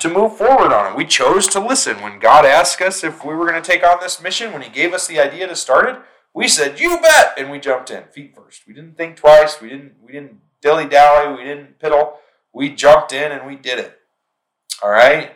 to 0.00 0.10
move 0.10 0.36
forward 0.36 0.72
on 0.72 0.92
it. 0.92 0.96
We 0.96 1.06
chose 1.06 1.46
to 1.48 1.60
listen. 1.60 2.02
When 2.02 2.18
God 2.18 2.44
asked 2.44 2.80
us 2.82 3.04
if 3.04 3.24
we 3.24 3.34
were 3.34 3.46
going 3.46 3.62
to 3.62 3.70
take 3.70 3.86
on 3.86 3.98
this 4.00 4.20
mission, 4.20 4.52
when 4.52 4.62
He 4.62 4.70
gave 4.70 4.92
us 4.92 5.06
the 5.06 5.20
idea 5.20 5.46
to 5.46 5.54
start 5.54 5.88
it, 5.88 5.96
we 6.34 6.48
said, 6.48 6.80
"You 6.80 7.00
bet," 7.00 7.34
and 7.38 7.50
we 7.50 7.60
jumped 7.60 7.90
in 7.92 8.02
feet 8.04 8.34
first. 8.34 8.66
We 8.66 8.74
didn't 8.74 8.96
think 8.96 9.16
twice. 9.16 9.60
We 9.60 9.68
didn't. 9.68 9.94
We 10.04 10.12
didn't 10.12 10.40
dilly 10.60 10.86
dally. 10.86 11.36
We 11.36 11.44
didn't 11.44 11.78
piddle. 11.78 12.14
We 12.52 12.70
jumped 12.70 13.12
in 13.12 13.30
and 13.30 13.46
we 13.46 13.56
did 13.56 13.78
it. 13.78 13.98
All 14.82 14.90
right. 14.90 15.32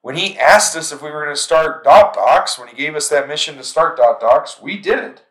When 0.00 0.16
He 0.16 0.36
asked 0.36 0.76
us 0.76 0.90
if 0.90 1.00
we 1.00 1.10
were 1.10 1.22
going 1.22 1.36
to 1.36 1.40
start 1.40 1.84
Dot 1.84 2.14
Docs, 2.14 2.58
when 2.58 2.68
He 2.68 2.76
gave 2.76 2.96
us 2.96 3.08
that 3.10 3.28
mission 3.28 3.56
to 3.56 3.62
start 3.62 3.96
Dot 3.96 4.20
Docs, 4.20 4.60
we 4.60 4.78
did 4.78 4.98
it. 4.98 5.24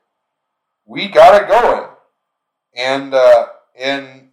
We 0.86 1.10
got 1.10 1.42
it 1.42 1.50
going, 1.50 1.90
and 2.74 3.14
uh, 3.14 3.48
and 3.78 4.31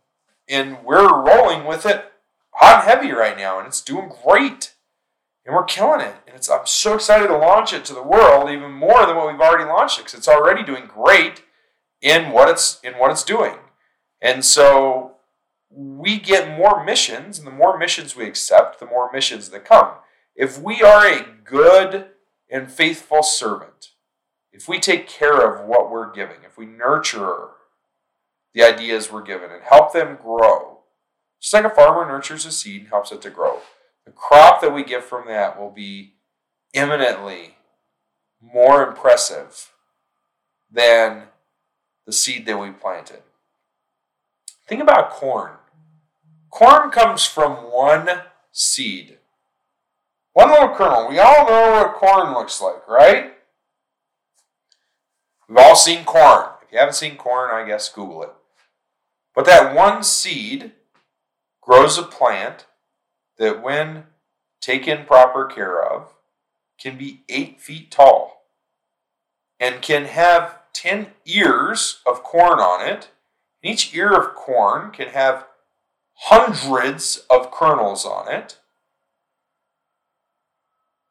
and 0.48 0.84
we're 0.84 1.22
rolling 1.22 1.66
with 1.66 1.84
it 1.86 2.12
hot 2.52 2.84
and 2.84 2.90
heavy 2.90 3.12
right 3.12 3.36
now, 3.36 3.58
and 3.58 3.66
it's 3.66 3.82
doing 3.82 4.10
great. 4.24 4.74
And 5.44 5.54
we're 5.54 5.64
killing 5.64 6.02
it. 6.02 6.14
And 6.26 6.36
it's 6.36 6.50
I'm 6.50 6.66
so 6.66 6.94
excited 6.94 7.28
to 7.28 7.36
launch 7.36 7.72
it 7.72 7.84
to 7.86 7.94
the 7.94 8.02
world 8.02 8.50
even 8.50 8.70
more 8.70 9.06
than 9.06 9.16
what 9.16 9.28
we've 9.28 9.40
already 9.40 9.64
launched 9.64 9.98
it 9.98 10.02
because 10.02 10.18
it's 10.18 10.28
already 10.28 10.62
doing 10.62 10.84
great 10.86 11.42
in 12.02 12.32
what 12.32 12.50
it's 12.50 12.78
in 12.82 12.94
what 12.94 13.10
it's 13.10 13.24
doing. 13.24 13.54
And 14.20 14.44
so 14.44 15.12
we 15.70 16.18
get 16.18 16.56
more 16.56 16.84
missions, 16.84 17.38
and 17.38 17.46
the 17.46 17.52
more 17.52 17.78
missions 17.78 18.16
we 18.16 18.26
accept, 18.26 18.78
the 18.78 18.86
more 18.86 19.10
missions 19.12 19.48
that 19.50 19.64
come. 19.64 19.92
If 20.34 20.60
we 20.60 20.82
are 20.82 21.06
a 21.06 21.26
good 21.44 22.08
and 22.50 22.70
faithful 22.70 23.22
servant, 23.22 23.92
if 24.52 24.68
we 24.68 24.78
take 24.78 25.08
care 25.08 25.40
of 25.40 25.66
what 25.66 25.90
we're 25.90 26.12
giving, 26.12 26.38
if 26.44 26.58
we 26.58 26.66
nurture 26.66 27.48
the 28.58 28.66
ideas 28.66 29.12
we're 29.12 29.22
given 29.22 29.52
and 29.52 29.62
help 29.62 29.92
them 29.92 30.18
grow, 30.20 30.78
just 31.40 31.54
like 31.54 31.64
a 31.64 31.70
farmer 31.70 32.04
nurtures 32.04 32.44
a 32.44 32.50
seed 32.50 32.80
and 32.80 32.90
helps 32.90 33.12
it 33.12 33.22
to 33.22 33.30
grow. 33.30 33.60
The 34.04 34.10
crop 34.10 34.60
that 34.62 34.74
we 34.74 34.82
get 34.82 35.04
from 35.04 35.28
that 35.28 35.60
will 35.60 35.70
be 35.70 36.14
eminently 36.74 37.54
more 38.40 38.84
impressive 38.84 39.72
than 40.68 41.24
the 42.04 42.10
seed 42.10 42.46
that 42.46 42.58
we 42.58 42.70
planted. 42.70 43.22
Think 44.66 44.82
about 44.82 45.10
corn. 45.10 45.52
Corn 46.50 46.90
comes 46.90 47.24
from 47.24 47.70
one 47.70 48.08
seed, 48.50 49.18
one 50.32 50.50
little 50.50 50.74
kernel. 50.74 51.08
We 51.08 51.20
all 51.20 51.46
know 51.46 51.72
what 51.74 51.94
corn 51.94 52.34
looks 52.34 52.60
like, 52.60 52.88
right? 52.88 53.34
We've 55.48 55.58
all 55.58 55.76
seen 55.76 56.04
corn. 56.04 56.48
If 56.66 56.72
you 56.72 56.78
haven't 56.78 56.94
seen 56.94 57.16
corn, 57.16 57.50
I 57.52 57.64
guess 57.64 57.88
Google 57.88 58.24
it. 58.24 58.30
But 59.38 59.46
that 59.46 59.72
one 59.72 60.02
seed 60.02 60.72
grows 61.60 61.96
a 61.96 62.02
plant 62.02 62.66
that, 63.36 63.62
when 63.62 64.06
taken 64.60 65.06
proper 65.06 65.44
care 65.44 65.80
of, 65.80 66.12
can 66.76 66.98
be 66.98 67.22
eight 67.28 67.60
feet 67.60 67.92
tall 67.92 68.46
and 69.60 69.80
can 69.80 70.06
have 70.06 70.58
10 70.72 71.12
ears 71.24 72.00
of 72.04 72.24
corn 72.24 72.58
on 72.58 72.84
it. 72.84 73.10
Each 73.62 73.94
ear 73.94 74.12
of 74.12 74.34
corn 74.34 74.90
can 74.90 75.10
have 75.10 75.46
hundreds 76.14 77.18
of 77.30 77.52
kernels 77.52 78.04
on 78.04 78.26
it. 78.28 78.58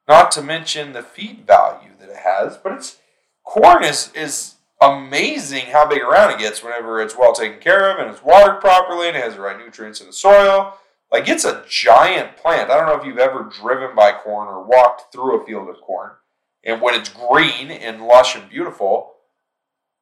Not 0.05 0.31
to 0.31 0.41
mention 0.41 0.91
the 0.91 1.01
feed 1.01 1.47
value 1.47 1.91
that 1.97 2.09
it 2.09 2.17
has, 2.25 2.57
but 2.57 2.73
it's 2.73 2.97
corn 3.45 3.85
is, 3.85 4.11
is 4.13 4.55
amazing 4.81 5.67
how 5.67 5.87
big 5.87 6.01
around 6.01 6.31
it 6.31 6.39
gets 6.39 6.63
whenever 6.63 7.01
it's 7.01 7.17
well 7.17 7.33
taken 7.33 7.59
care 7.59 7.91
of 7.91 7.99
and 7.99 8.09
it's 8.09 8.23
watered 8.23 8.61
properly 8.61 9.07
and 9.07 9.17
it 9.17 9.23
has 9.23 9.35
the 9.35 9.41
right 9.41 9.57
nutrients 9.57 10.01
in 10.01 10.07
the 10.07 10.13
soil. 10.13 10.77
Like 11.11 11.27
it's 11.27 11.45
a 11.45 11.63
giant 11.67 12.37
plant. 12.37 12.69
I 12.69 12.77
don't 12.77 12.87
know 12.87 12.99
if 12.99 13.05
you've 13.05 13.17
ever 13.17 13.43
driven 13.43 13.95
by 13.95 14.11
corn 14.11 14.47
or 14.47 14.63
walked 14.63 15.11
through 15.11 15.41
a 15.41 15.45
field 15.45 15.69
of 15.69 15.81
corn 15.81 16.11
and 16.63 16.81
when 16.81 16.95
it's 16.95 17.09
green 17.09 17.71
and 17.71 18.05
lush 18.05 18.35
and 18.35 18.49
beautiful. 18.49 19.13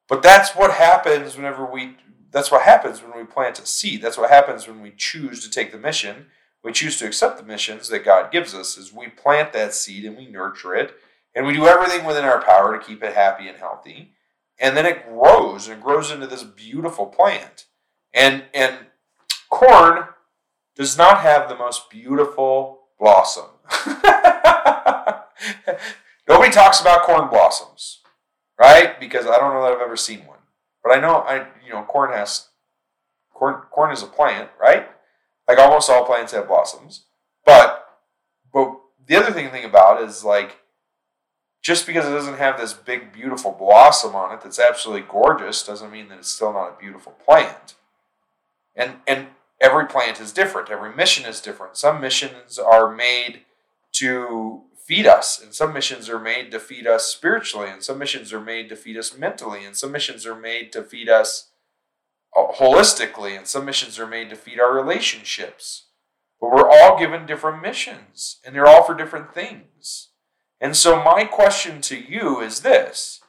But 0.08 0.22
that's 0.22 0.50
what 0.50 0.72
happens 0.72 1.36
whenever 1.36 1.64
we 1.64 1.96
that's 2.32 2.50
what 2.50 2.62
happens 2.62 3.02
when 3.02 3.16
we 3.16 3.24
plant 3.24 3.60
a 3.60 3.66
seed. 3.66 4.02
That's 4.02 4.18
what 4.18 4.30
happens 4.30 4.66
when 4.66 4.82
we 4.82 4.92
choose 4.94 5.42
to 5.42 5.50
take 5.50 5.72
the 5.72 5.78
mission. 5.78 6.26
We 6.62 6.72
choose 6.72 6.98
to 6.98 7.06
accept 7.06 7.38
the 7.38 7.44
missions 7.44 7.88
that 7.88 8.04
God 8.04 8.30
gives 8.30 8.52
us 8.52 8.76
is 8.76 8.92
we 8.92 9.06
plant 9.06 9.52
that 9.52 9.72
seed 9.72 10.04
and 10.04 10.16
we 10.16 10.26
nurture 10.26 10.74
it 10.74 10.96
and 11.34 11.46
we 11.46 11.54
do 11.54 11.66
everything 11.66 12.04
within 12.04 12.24
our 12.24 12.42
power 12.42 12.76
to 12.76 12.84
keep 12.84 13.02
it 13.02 13.14
happy 13.14 13.48
and 13.48 13.56
healthy 13.56 14.15
and 14.58 14.76
then 14.76 14.86
it 14.86 15.06
grows 15.06 15.68
and 15.68 15.78
it 15.78 15.84
grows 15.84 16.10
into 16.10 16.26
this 16.26 16.42
beautiful 16.42 17.06
plant. 17.06 17.66
And 18.12 18.44
and 18.54 18.74
corn 19.50 20.04
does 20.74 20.96
not 20.96 21.20
have 21.20 21.48
the 21.48 21.56
most 21.56 21.90
beautiful 21.90 22.80
blossom. 22.98 23.46
Nobody 26.28 26.50
talks 26.50 26.80
about 26.80 27.02
corn 27.02 27.28
blossoms, 27.28 28.00
right? 28.58 28.98
Because 28.98 29.26
I 29.26 29.38
don't 29.38 29.52
know 29.52 29.62
that 29.62 29.72
I've 29.72 29.82
ever 29.82 29.96
seen 29.96 30.26
one. 30.26 30.38
But 30.82 30.96
I 30.96 31.00
know 31.00 31.16
I 31.16 31.46
you 31.64 31.72
know 31.72 31.82
corn 31.82 32.12
has 32.12 32.48
corn 33.32 33.62
corn 33.70 33.92
is 33.92 34.02
a 34.02 34.06
plant, 34.06 34.50
right? 34.60 34.88
Like 35.46 35.58
almost 35.58 35.90
all 35.90 36.04
plants 36.04 36.32
have 36.32 36.48
blossoms. 36.48 37.04
But 37.44 37.86
but 38.52 38.80
the 39.06 39.16
other 39.16 39.32
thing 39.32 39.46
to 39.46 39.50
think 39.50 39.66
about 39.66 40.02
is 40.02 40.24
like 40.24 40.58
just 41.66 41.84
because 41.84 42.06
it 42.06 42.12
doesn't 42.12 42.38
have 42.38 42.56
this 42.56 42.72
big, 42.72 43.12
beautiful 43.12 43.50
blossom 43.50 44.14
on 44.14 44.32
it 44.32 44.40
that's 44.40 44.60
absolutely 44.60 45.04
gorgeous 45.10 45.66
doesn't 45.66 45.90
mean 45.90 46.08
that 46.08 46.18
it's 46.18 46.30
still 46.30 46.52
not 46.52 46.68
a 46.68 46.80
beautiful 46.80 47.10
plant. 47.10 47.74
And, 48.76 48.98
and 49.04 49.26
every 49.60 49.86
plant 49.86 50.20
is 50.20 50.30
different, 50.30 50.70
every 50.70 50.94
mission 50.94 51.26
is 51.26 51.40
different. 51.40 51.76
Some 51.76 52.00
missions 52.00 52.56
are 52.56 52.94
made 52.94 53.40
to 53.94 54.62
feed 54.86 55.08
us, 55.08 55.42
and 55.42 55.52
some 55.52 55.72
missions 55.72 56.08
are 56.08 56.20
made 56.20 56.52
to 56.52 56.60
feed 56.60 56.86
us 56.86 57.08
spiritually, 57.08 57.68
and 57.68 57.82
some 57.82 57.98
missions 57.98 58.32
are 58.32 58.40
made 58.40 58.68
to 58.68 58.76
feed 58.76 58.96
us 58.96 59.18
mentally, 59.18 59.64
and 59.64 59.76
some 59.76 59.90
missions 59.90 60.24
are 60.24 60.36
made 60.36 60.70
to 60.70 60.84
feed 60.84 61.08
us 61.08 61.48
uh, 62.36 62.46
holistically, 62.60 63.36
and 63.36 63.48
some 63.48 63.64
missions 63.64 63.98
are 63.98 64.06
made 64.06 64.30
to 64.30 64.36
feed 64.36 64.60
our 64.60 64.72
relationships. 64.72 65.86
But 66.40 66.52
we're 66.52 66.70
all 66.70 66.96
given 66.96 67.26
different 67.26 67.60
missions, 67.60 68.38
and 68.44 68.54
they're 68.54 68.68
all 68.68 68.84
for 68.84 68.94
different 68.94 69.34
things. 69.34 70.10
And 70.60 70.76
so, 70.76 71.02
my 71.02 71.24
question 71.24 71.80
to 71.82 71.96
you 71.96 72.40
is 72.40 72.60
this 72.60 73.20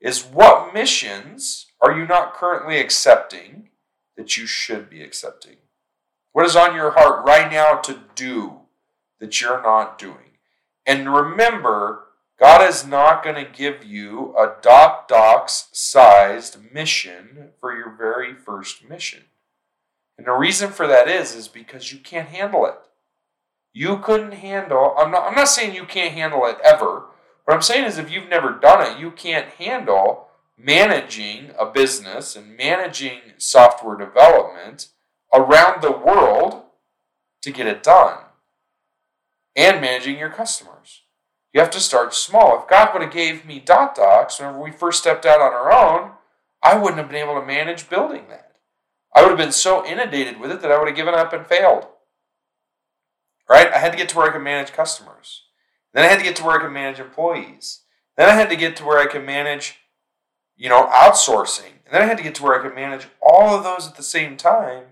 is 0.00 0.22
what 0.24 0.74
missions 0.74 1.66
are 1.80 1.98
you 1.98 2.06
not 2.06 2.34
currently 2.34 2.78
accepting 2.78 3.70
that 4.16 4.36
you 4.36 4.46
should 4.46 4.90
be 4.90 5.02
accepting? 5.02 5.56
What 6.32 6.44
is 6.44 6.56
on 6.56 6.74
your 6.74 6.90
heart 6.90 7.24
right 7.24 7.50
now 7.50 7.76
to 7.76 8.00
do 8.14 8.60
that 9.20 9.40
you're 9.40 9.62
not 9.62 9.98
doing? 9.98 10.36
And 10.84 11.12
remember, 11.12 12.04
God 12.38 12.68
is 12.68 12.86
not 12.86 13.22
going 13.22 13.36
to 13.36 13.50
give 13.50 13.84
you 13.84 14.34
a 14.36 14.54
dot 14.60 15.08
docs 15.08 15.68
sized 15.72 16.58
mission 16.72 17.50
for 17.60 17.74
your 17.74 17.94
very 17.96 18.34
first 18.34 18.86
mission. 18.88 19.24
And 20.18 20.26
the 20.26 20.32
reason 20.32 20.70
for 20.70 20.86
that 20.86 21.08
is 21.08 21.34
is 21.34 21.48
because 21.48 21.92
you 21.92 21.98
can't 21.98 22.28
handle 22.28 22.66
it. 22.66 22.74
You 23.76 23.98
couldn't 23.98 24.32
handle 24.32 24.94
I'm 24.96 25.10
not 25.10 25.26
I'm 25.26 25.34
not 25.34 25.48
saying 25.48 25.74
you 25.74 25.84
can't 25.84 26.14
handle 26.14 26.46
it 26.46 26.58
ever. 26.64 27.06
What 27.44 27.54
I'm 27.54 27.62
saying 27.62 27.84
is 27.84 27.98
if 27.98 28.10
you've 28.10 28.28
never 28.28 28.52
done 28.52 28.80
it, 28.80 28.98
you 28.98 29.10
can't 29.10 29.48
handle 29.54 30.28
managing 30.56 31.50
a 31.58 31.66
business 31.66 32.36
and 32.36 32.56
managing 32.56 33.20
software 33.36 33.96
development 33.96 34.88
around 35.34 35.82
the 35.82 35.90
world 35.90 36.62
to 37.42 37.50
get 37.50 37.66
it 37.66 37.82
done 37.82 38.18
and 39.56 39.80
managing 39.80 40.18
your 40.18 40.30
customers. 40.30 41.02
You 41.52 41.60
have 41.60 41.70
to 41.70 41.80
start 41.80 42.14
small. 42.14 42.60
If 42.60 42.68
God 42.68 42.90
would 42.92 43.02
have 43.02 43.12
gave 43.12 43.44
me 43.44 43.58
dot 43.58 43.96
docs 43.96 44.38
whenever 44.38 44.60
we 44.60 44.70
first 44.70 45.00
stepped 45.00 45.26
out 45.26 45.40
on 45.40 45.52
our 45.52 45.72
own, 45.72 46.12
I 46.62 46.78
wouldn't 46.78 46.98
have 46.98 47.08
been 47.08 47.22
able 47.22 47.38
to 47.38 47.46
manage 47.46 47.90
building 47.90 48.26
that. 48.30 48.52
I 49.14 49.22
would 49.22 49.30
have 49.30 49.38
been 49.38 49.52
so 49.52 49.84
inundated 49.84 50.40
with 50.40 50.50
it 50.50 50.62
that 50.62 50.72
I 50.72 50.78
would 50.78 50.88
have 50.88 50.96
given 50.96 51.14
up 51.14 51.32
and 51.32 51.46
failed. 51.46 51.86
Right? 53.48 53.70
I 53.72 53.78
had 53.78 53.92
to 53.92 53.98
get 53.98 54.08
to 54.10 54.16
where 54.16 54.28
I 54.28 54.32
could 54.32 54.42
manage 54.42 54.72
customers. 54.72 55.42
Then 55.92 56.04
I 56.04 56.08
had 56.08 56.18
to 56.18 56.24
get 56.24 56.36
to 56.36 56.44
where 56.44 56.58
I 56.58 56.62
could 56.62 56.72
manage 56.72 56.98
employees. 56.98 57.82
Then 58.16 58.28
I 58.28 58.34
had 58.34 58.50
to 58.50 58.56
get 58.56 58.76
to 58.76 58.84
where 58.84 58.98
I 58.98 59.06
could 59.06 59.24
manage, 59.24 59.76
you 60.56 60.68
know, 60.68 60.86
outsourcing. 60.86 61.82
And 61.84 61.92
then 61.92 62.02
I 62.02 62.06
had 62.06 62.16
to 62.16 62.22
get 62.22 62.34
to 62.36 62.42
where 62.42 62.58
I 62.58 62.62
could 62.62 62.74
manage 62.74 63.06
all 63.20 63.54
of 63.56 63.64
those 63.64 63.86
at 63.86 63.96
the 63.96 64.02
same 64.02 64.36
time. 64.36 64.84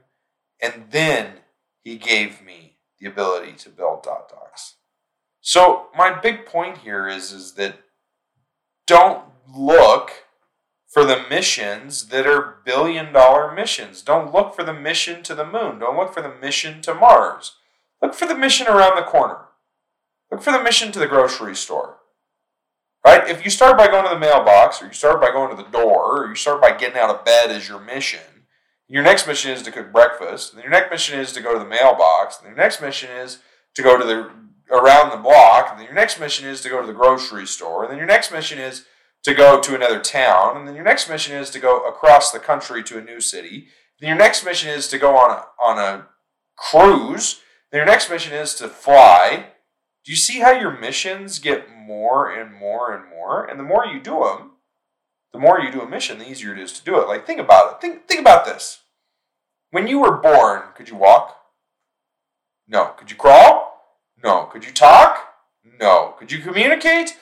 And 0.61 0.85
then 0.91 1.41
he 1.83 1.97
gave 1.97 2.45
me 2.45 2.77
the 3.01 3.09
ability 3.09 3.53
to 3.53 3.69
build 3.69 4.03
dot 4.03 4.29
docs. 4.29 4.75
So 5.41 5.89
my 5.97 6.19
big 6.21 6.47
point 6.47 6.79
here 6.79 7.09
is, 7.09 7.33
is 7.33 7.55
that 7.55 7.77
don't 8.87 9.25
look 9.53 10.13
for 10.87 11.05
the 11.05 11.25
missions 11.29 12.09
that 12.09 12.27
are 12.27 12.59
billion 12.65 13.13
dollar 13.13 13.53
missions. 13.53 14.03
Don't 14.03 14.33
look 14.33 14.55
for 14.55 14.63
the 14.63 14.75
mission 14.75 15.23
to 15.25 15.35
the 15.35 15.45
moon. 15.45 15.79
Don't 15.79 15.97
look 15.97 16.13
for 16.13 16.23
the 16.23 16.35
mission 16.41 16.83
to 16.83 16.95
Mars. 16.95 17.57
Look 18.03 18.15
for 18.15 18.27
the 18.27 18.37
mission 18.37 18.67
around 18.67 18.97
the 18.97 19.09
corner. 19.09 19.39
Look 20.31 20.43
for 20.43 20.53
the 20.53 20.63
mission 20.63 20.93
to 20.93 20.99
the 20.99 21.07
grocery 21.07 21.55
store. 21.55 21.99
Right? 23.05 23.29
If 23.29 23.45
you 23.45 23.51
start 23.51 23.79
by 23.79 23.87
going 23.87 24.05
to 24.05 24.15
the 24.15 24.19
mailbox, 24.19 24.83
or 24.83 24.87
you 24.87 24.93
start 24.93 25.21
by 25.21 25.31
going 25.31 25.57
to 25.57 25.63
the 25.63 25.69
door, 25.69 26.25
or 26.25 26.29
you 26.29 26.35
start 26.35 26.61
by 26.61 26.77
getting 26.77 26.99
out 26.99 27.11
of 27.11 27.25
bed 27.25 27.51
as 27.51 27.69
your 27.69 27.81
mission, 27.81 28.21
your 28.89 29.03
next 29.03 29.27
mission 29.27 29.51
is 29.51 29.63
to 29.63 29.73
cook 29.73 29.93
breakfast, 29.93 30.53
and 30.53 30.63
your 30.63 30.71
next 30.71 30.91
mission 30.91 31.19
is 31.19 31.33
to 31.33 31.41
go 31.41 31.53
to 31.53 31.59
the 31.59 31.65
mailbox, 31.65 32.39
and 32.39 32.47
your 32.47 32.57
next 32.57 32.81
mission 32.81 33.11
is 33.11 33.39
to 33.75 33.83
go 33.83 33.99
to 33.99 34.05
the 34.05 34.31
around 34.71 35.11
the 35.11 35.17
block, 35.17 35.69
and 35.71 35.79
then 35.79 35.87
your 35.87 35.95
next 35.95 36.19
mission 36.19 36.49
is 36.49 36.61
to 36.63 36.69
go 36.69 36.81
to 36.81 36.87
the 36.87 36.93
grocery 36.93 37.47
store, 37.47 37.83
and 37.83 37.91
then 37.91 37.99
your 37.99 38.07
next 38.07 38.33
mission 38.33 38.59
is 38.59 38.87
to 39.23 39.35
go 39.35 39.61
to 39.61 39.75
another 39.75 40.01
town, 40.01 40.57
and 40.57 40.67
then 40.67 40.75
your 40.75 40.85
next 40.85 41.09
mission 41.09 41.37
is 41.37 41.51
to 41.51 41.59
go 41.59 41.87
across 41.87 42.31
the 42.31 42.39
country 42.39 42.83
to 42.83 42.99
a 42.99 43.03
new 43.03 43.21
city. 43.21 43.69
Then 44.01 44.09
your 44.09 44.19
next 44.19 44.45
mission 44.45 44.71
is 44.71 44.89
to 44.89 44.99
go 44.99 45.17
on 45.17 45.31
a, 45.31 45.45
on 45.63 45.79
a 45.79 46.07
cruise. 46.57 47.41
Then 47.73 47.79
your 47.79 47.87
next 47.87 48.11
mission 48.11 48.35
is 48.35 48.55
to 48.57 48.69
fly. 48.69 49.47
Do 50.05 50.13
you 50.13 50.17
see 50.17 50.41
how 50.41 50.53
your 50.53 50.79
missions 50.79 51.39
get 51.39 51.75
more 51.75 52.31
and 52.31 52.53
more 52.55 52.95
and 52.95 53.09
more? 53.09 53.45
And 53.45 53.59
the 53.59 53.65
more 53.65 53.87
you 53.87 53.99
do 53.99 54.25
them, 54.25 54.53
the 55.33 55.39
more 55.39 55.59
you 55.59 55.73
do 55.73 55.81
a 55.81 55.89
mission, 55.89 56.19
the 56.19 56.31
easier 56.31 56.53
it 56.53 56.59
is 56.59 56.73
to 56.75 56.85
do 56.85 57.01
it. 57.01 57.09
Like 57.09 57.27
think 57.27 57.41
about 57.41 57.73
it. 57.73 57.81
Think 57.81 58.07
think 58.07 58.21
about 58.21 58.45
this. 58.45 58.81
When 59.71 59.87
you 59.87 59.99
were 60.01 60.19
born, 60.19 60.65
could 60.75 60.91
you 60.91 60.97
walk? 60.97 61.39
No. 62.69 62.89
Could 62.99 63.11
you 63.11 63.17
crawl? 63.17 63.81
No. 64.23 64.45
Could 64.45 64.67
you 64.67 64.73
talk? 64.73 65.35
No. 65.81 66.15
Could 66.19 66.31
you 66.31 66.41
communicate? 66.41 67.17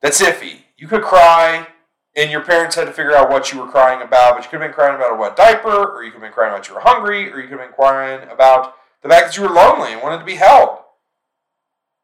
That's 0.00 0.22
iffy. 0.22 0.58
You 0.76 0.86
could 0.86 1.02
cry, 1.02 1.66
and 2.14 2.30
your 2.30 2.42
parents 2.42 2.76
had 2.76 2.84
to 2.84 2.92
figure 2.92 3.16
out 3.16 3.30
what 3.30 3.52
you 3.52 3.58
were 3.58 3.66
crying 3.66 4.02
about, 4.02 4.34
but 4.36 4.44
you 4.44 4.50
could 4.50 4.60
have 4.60 4.68
been 4.68 4.74
crying 4.74 4.94
about 4.94 5.12
a 5.12 5.16
wet 5.16 5.34
diaper, 5.34 5.92
or 5.92 6.04
you 6.04 6.10
could 6.10 6.20
have 6.20 6.28
been 6.28 6.32
crying 6.32 6.52
about 6.52 6.68
you 6.68 6.74
were 6.74 6.80
hungry, 6.80 7.32
or 7.32 7.40
you 7.40 7.48
could 7.48 7.58
have 7.58 7.68
been 7.68 7.74
crying 7.74 8.28
about 8.30 8.74
the 9.04 9.10
fact 9.10 9.26
that 9.26 9.36
you 9.36 9.42
were 9.42 9.54
lonely 9.54 9.92
and 9.92 10.02
wanted 10.02 10.18
to 10.18 10.24
be 10.24 10.36
held. 10.36 10.78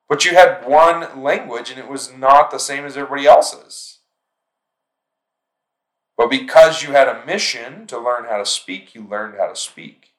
But 0.07 0.27
you 0.27 0.33
had 0.33 0.67
one 0.67 1.23
language, 1.23 1.71
and 1.71 1.79
it 1.79 1.89
was 1.89 2.13
not 2.15 2.51
the 2.51 2.59
same 2.59 2.85
as 2.85 2.97
everybody 2.97 3.27
else's. 3.27 4.01
But 6.19 6.29
because 6.29 6.83
you 6.83 6.93
had 6.93 7.09
a 7.09 7.25
mission 7.25 7.87
to 7.87 7.99
learn 7.99 8.27
how 8.27 8.37
to 8.37 8.45
speak, 8.45 8.95
you 8.95 9.07
learned 9.09 9.39
how 9.39 9.49
to 9.49 9.57
speak. 9.57 10.13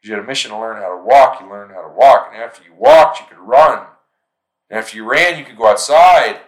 Because 0.00 0.10
you 0.10 0.14
had 0.14 0.22
a 0.22 0.26
mission 0.26 0.52
to 0.52 0.58
learn 0.58 0.80
how 0.80 0.96
to 0.96 1.04
walk, 1.04 1.40
you 1.40 1.50
learned 1.50 1.72
how 1.72 1.82
to 1.82 1.92
walk. 1.92 2.28
And 2.32 2.40
after 2.40 2.62
you 2.62 2.72
walked, 2.72 3.18
you 3.18 3.26
could 3.26 3.38
run. 3.38 3.86
And 4.70 4.78
after 4.78 4.96
you 4.96 5.10
ran, 5.10 5.38
you 5.38 5.44
could 5.44 5.56
go 5.56 5.66
outside. 5.66 6.40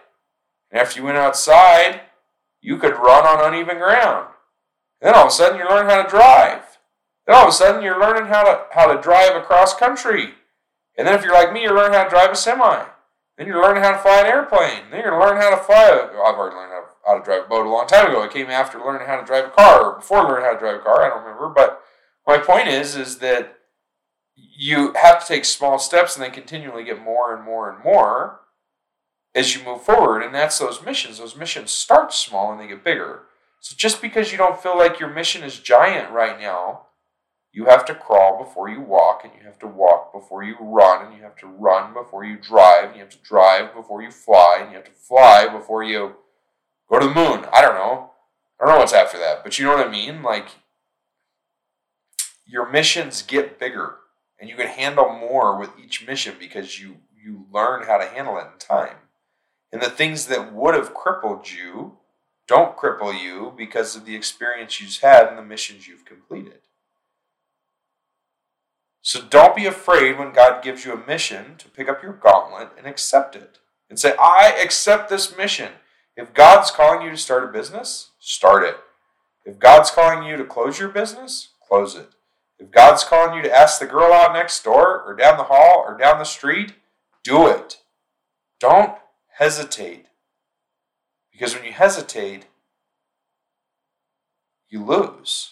And 0.71 0.79
after 0.79 1.01
you 1.01 1.05
went 1.05 1.17
outside, 1.17 1.99
you 2.61 2.77
could 2.77 2.93
run 2.93 3.25
on 3.25 3.45
uneven 3.45 3.77
ground. 3.77 4.27
And 5.01 5.09
then 5.09 5.15
all 5.15 5.25
of 5.25 5.29
a 5.29 5.31
sudden, 5.31 5.59
you 5.59 5.67
learn 5.67 5.89
how 5.89 6.01
to 6.01 6.09
drive. 6.09 6.74
Then 7.25 7.35
all 7.35 7.43
of 7.43 7.49
a 7.49 7.51
sudden, 7.51 7.83
you're 7.83 7.99
learning 7.99 8.27
how 8.27 8.43
to 8.43 8.65
how 8.71 8.91
to 8.91 9.01
drive 9.01 9.35
across 9.35 9.73
country. 9.73 10.35
And 10.97 11.07
then 11.07 11.15
if 11.15 11.23
you're 11.23 11.33
like 11.33 11.51
me, 11.51 11.63
you're 11.63 11.75
learning 11.75 11.93
how 11.93 12.03
to 12.03 12.09
drive 12.09 12.31
a 12.31 12.35
semi. 12.35 12.85
Then 13.37 13.47
you're 13.47 13.61
learning 13.61 13.83
how 13.83 13.91
to 13.91 13.97
fly 13.97 14.21
an 14.21 14.27
airplane. 14.27 14.91
Then 14.91 15.01
you're 15.01 15.19
learning 15.19 15.41
how 15.41 15.49
to 15.49 15.57
fly. 15.57 16.07
I've 16.09 16.35
already 16.35 16.55
learned 16.55 16.71
how 16.71 16.81
to 16.81 16.87
how 17.05 17.17
to 17.17 17.23
drive 17.23 17.45
a 17.45 17.49
boat 17.49 17.65
a 17.65 17.69
long 17.69 17.87
time 17.87 18.07
ago. 18.07 18.23
It 18.23 18.31
came 18.31 18.49
after 18.49 18.79
learning 18.79 19.07
how 19.07 19.19
to 19.19 19.25
drive 19.25 19.45
a 19.45 19.49
car, 19.49 19.83
or 19.83 19.95
before 19.97 20.23
learning 20.23 20.45
how 20.45 20.53
to 20.53 20.59
drive 20.59 20.79
a 20.79 20.83
car. 20.83 21.03
I 21.03 21.09
don't 21.09 21.23
remember. 21.23 21.49
But 21.49 21.81
my 22.25 22.37
point 22.37 22.67
is, 22.67 22.95
is 22.95 23.17
that 23.19 23.57
you 24.35 24.93
have 24.93 25.21
to 25.21 25.27
take 25.27 25.45
small 25.45 25.79
steps 25.79 26.15
and 26.15 26.23
then 26.23 26.31
continually 26.31 26.83
get 26.83 27.01
more 27.01 27.35
and 27.35 27.43
more 27.43 27.69
and 27.69 27.83
more 27.83 28.41
as 29.33 29.55
you 29.55 29.63
move 29.63 29.81
forward. 29.81 30.23
And 30.23 30.33
that's 30.33 30.59
those 30.59 30.83
missions. 30.83 31.17
Those 31.17 31.35
missions 31.35 31.71
start 31.71 32.13
small 32.13 32.51
and 32.51 32.59
they 32.59 32.67
get 32.67 32.83
bigger. 32.83 33.23
So 33.59 33.75
just 33.77 34.01
because 34.01 34.31
you 34.31 34.37
don't 34.37 34.61
feel 34.61 34.77
like 34.77 34.99
your 34.99 35.09
mission 35.09 35.43
is 35.43 35.59
giant 35.59 36.11
right 36.11 36.39
now, 36.39 36.83
you 37.55 37.65
have 37.65 37.85
to 37.85 37.95
crawl 37.95 38.43
before 38.43 38.69
you 38.69 38.81
walk, 38.81 39.21
and 39.23 39.33
you 39.37 39.45
have 39.45 39.59
to 39.59 39.67
walk 39.67 40.13
before 40.13 40.43
you 40.43 40.55
run, 40.59 41.05
and 41.05 41.15
you 41.15 41.23
have 41.23 41.37
to 41.37 41.47
run 41.47 41.93
before 41.93 42.25
you 42.25 42.37
drive, 42.37 42.87
and 42.87 42.95
you 42.95 43.01
have 43.01 43.09
to 43.09 43.23
drive 43.23 43.73
before 43.73 44.01
you 44.01 44.11
fly, 44.11 44.59
and 44.61 44.71
you 44.71 44.75
have 44.75 44.85
to 44.85 44.91
fly 44.91 45.47
before 45.47 45.83
you 45.83 46.15
Go 46.89 46.99
to 46.99 47.07
the 47.07 47.13
moon. 47.13 47.45
I 47.51 47.61
don't 47.61 47.75
know. 47.75 48.11
I 48.59 48.65
don't 48.65 48.75
know 48.75 48.79
what's 48.79 48.93
after 48.93 49.17
that, 49.17 49.43
but 49.43 49.57
you 49.57 49.65
know 49.65 49.75
what 49.75 49.87
I 49.87 49.91
mean? 49.91 50.23
Like, 50.23 50.47
your 52.45 52.69
missions 52.69 53.21
get 53.21 53.59
bigger 53.59 53.95
and 54.39 54.49
you 54.49 54.55
can 54.55 54.67
handle 54.67 55.09
more 55.09 55.59
with 55.59 55.71
each 55.83 56.05
mission 56.05 56.35
because 56.39 56.79
you 56.79 56.97
you 57.11 57.47
learn 57.51 57.87
how 57.87 57.97
to 57.97 58.05
handle 58.05 58.37
it 58.37 58.47
in 58.53 58.59
time. 58.59 58.97
And 59.71 59.81
the 59.81 59.89
things 59.89 60.27
that 60.27 60.53
would 60.53 60.75
have 60.75 60.93
crippled 60.93 61.49
you 61.49 61.97
don't 62.47 62.77
cripple 62.77 63.19
you 63.19 63.51
because 63.57 63.95
of 63.95 64.05
the 64.05 64.15
experience 64.15 64.79
you've 64.79 64.95
had 64.97 65.27
and 65.27 65.37
the 65.37 65.43
missions 65.43 65.87
you've 65.87 66.05
completed. 66.05 66.59
So 69.05 69.21
don't 69.21 69.55
be 69.55 69.67
afraid 69.67 70.17
when 70.17 70.33
God 70.33 70.63
gives 70.63 70.83
you 70.83 70.91
a 70.91 71.07
mission 71.07 71.57
to 71.59 71.69
pick 71.69 71.87
up 71.87 72.01
your 72.01 72.13
gauntlet 72.13 72.69
and 72.75 72.87
accept 72.87 73.35
it. 73.35 73.59
And 73.87 73.99
say, 73.99 74.15
I 74.19 74.49
accept 74.59 75.09
this 75.09 75.37
mission. 75.37 75.73
If 76.17 76.33
God's 76.33 76.71
calling 76.71 77.05
you 77.05 77.11
to 77.11 77.17
start 77.17 77.43
a 77.43 77.53
business, 77.53 78.09
start 78.19 78.63
it. 78.63 78.77
If 79.45 79.59
God's 79.59 79.91
calling 79.91 80.27
you 80.27 80.37
to 80.37 80.43
close 80.43 80.79
your 80.79 80.89
business, 80.89 81.49
close 81.67 81.93
it. 81.93 82.09
If 82.57 82.71
God's 82.71 83.03
calling 83.03 83.35
you 83.37 83.43
to 83.43 83.55
ask 83.55 83.77
the 83.79 83.85
girl 83.85 84.11
out 84.11 84.33
next 84.33 84.63
door 84.63 85.03
or 85.03 85.15
down 85.15 85.37
the 85.37 85.43
hall 85.43 85.83
or 85.85 85.95
down 85.95 86.17
the 86.17 86.23
street, 86.23 86.73
do 87.23 87.45
it. 87.45 87.77
Don't 88.59 88.97
hesitate. 89.37 90.07
Because 91.31 91.53
when 91.53 91.65
you 91.65 91.73
hesitate, 91.73 92.47
you 94.67 94.83
lose. 94.83 95.51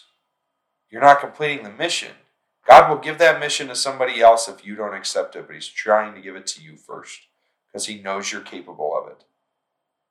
You're 0.90 1.02
not 1.02 1.20
completing 1.20 1.62
the 1.62 1.70
mission. 1.70 2.10
God 2.66 2.88
will 2.88 2.98
give 2.98 3.18
that 3.18 3.40
mission 3.40 3.68
to 3.68 3.76
somebody 3.76 4.20
else 4.20 4.48
if 4.48 4.64
you 4.64 4.74
don't 4.74 4.94
accept 4.94 5.36
it, 5.36 5.46
but 5.46 5.54
He's 5.54 5.68
trying 5.68 6.14
to 6.14 6.20
give 6.20 6.36
it 6.36 6.46
to 6.48 6.62
you 6.62 6.76
first 6.76 7.20
because 7.66 7.86
He 7.86 8.00
knows 8.00 8.32
you're 8.32 8.40
capable 8.40 8.96
of 8.96 9.10
it. 9.10 9.24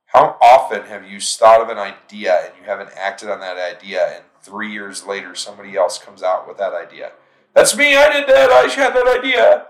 How 0.05 0.37
often 0.41 0.83
have 0.83 1.09
you 1.09 1.19
thought 1.19 1.61
of 1.61 1.69
an 1.69 1.79
idea 1.79 2.45
and 2.45 2.53
you 2.59 2.65
haven't 2.65 2.91
acted 2.95 3.29
on 3.29 3.39
that 3.39 3.57
idea, 3.57 4.15
and 4.15 4.23
three 4.41 4.71
years 4.71 5.05
later 5.05 5.33
somebody 5.33 5.75
else 5.75 5.97
comes 5.97 6.21
out 6.21 6.47
with 6.47 6.57
that 6.57 6.73
idea? 6.73 7.13
That's 7.55 7.75
me, 7.75 7.95
I 7.95 8.11
did 8.11 8.27
that, 8.27 8.51
I 8.51 8.67
had 8.67 8.93
that 8.93 9.19
idea. 9.19 9.67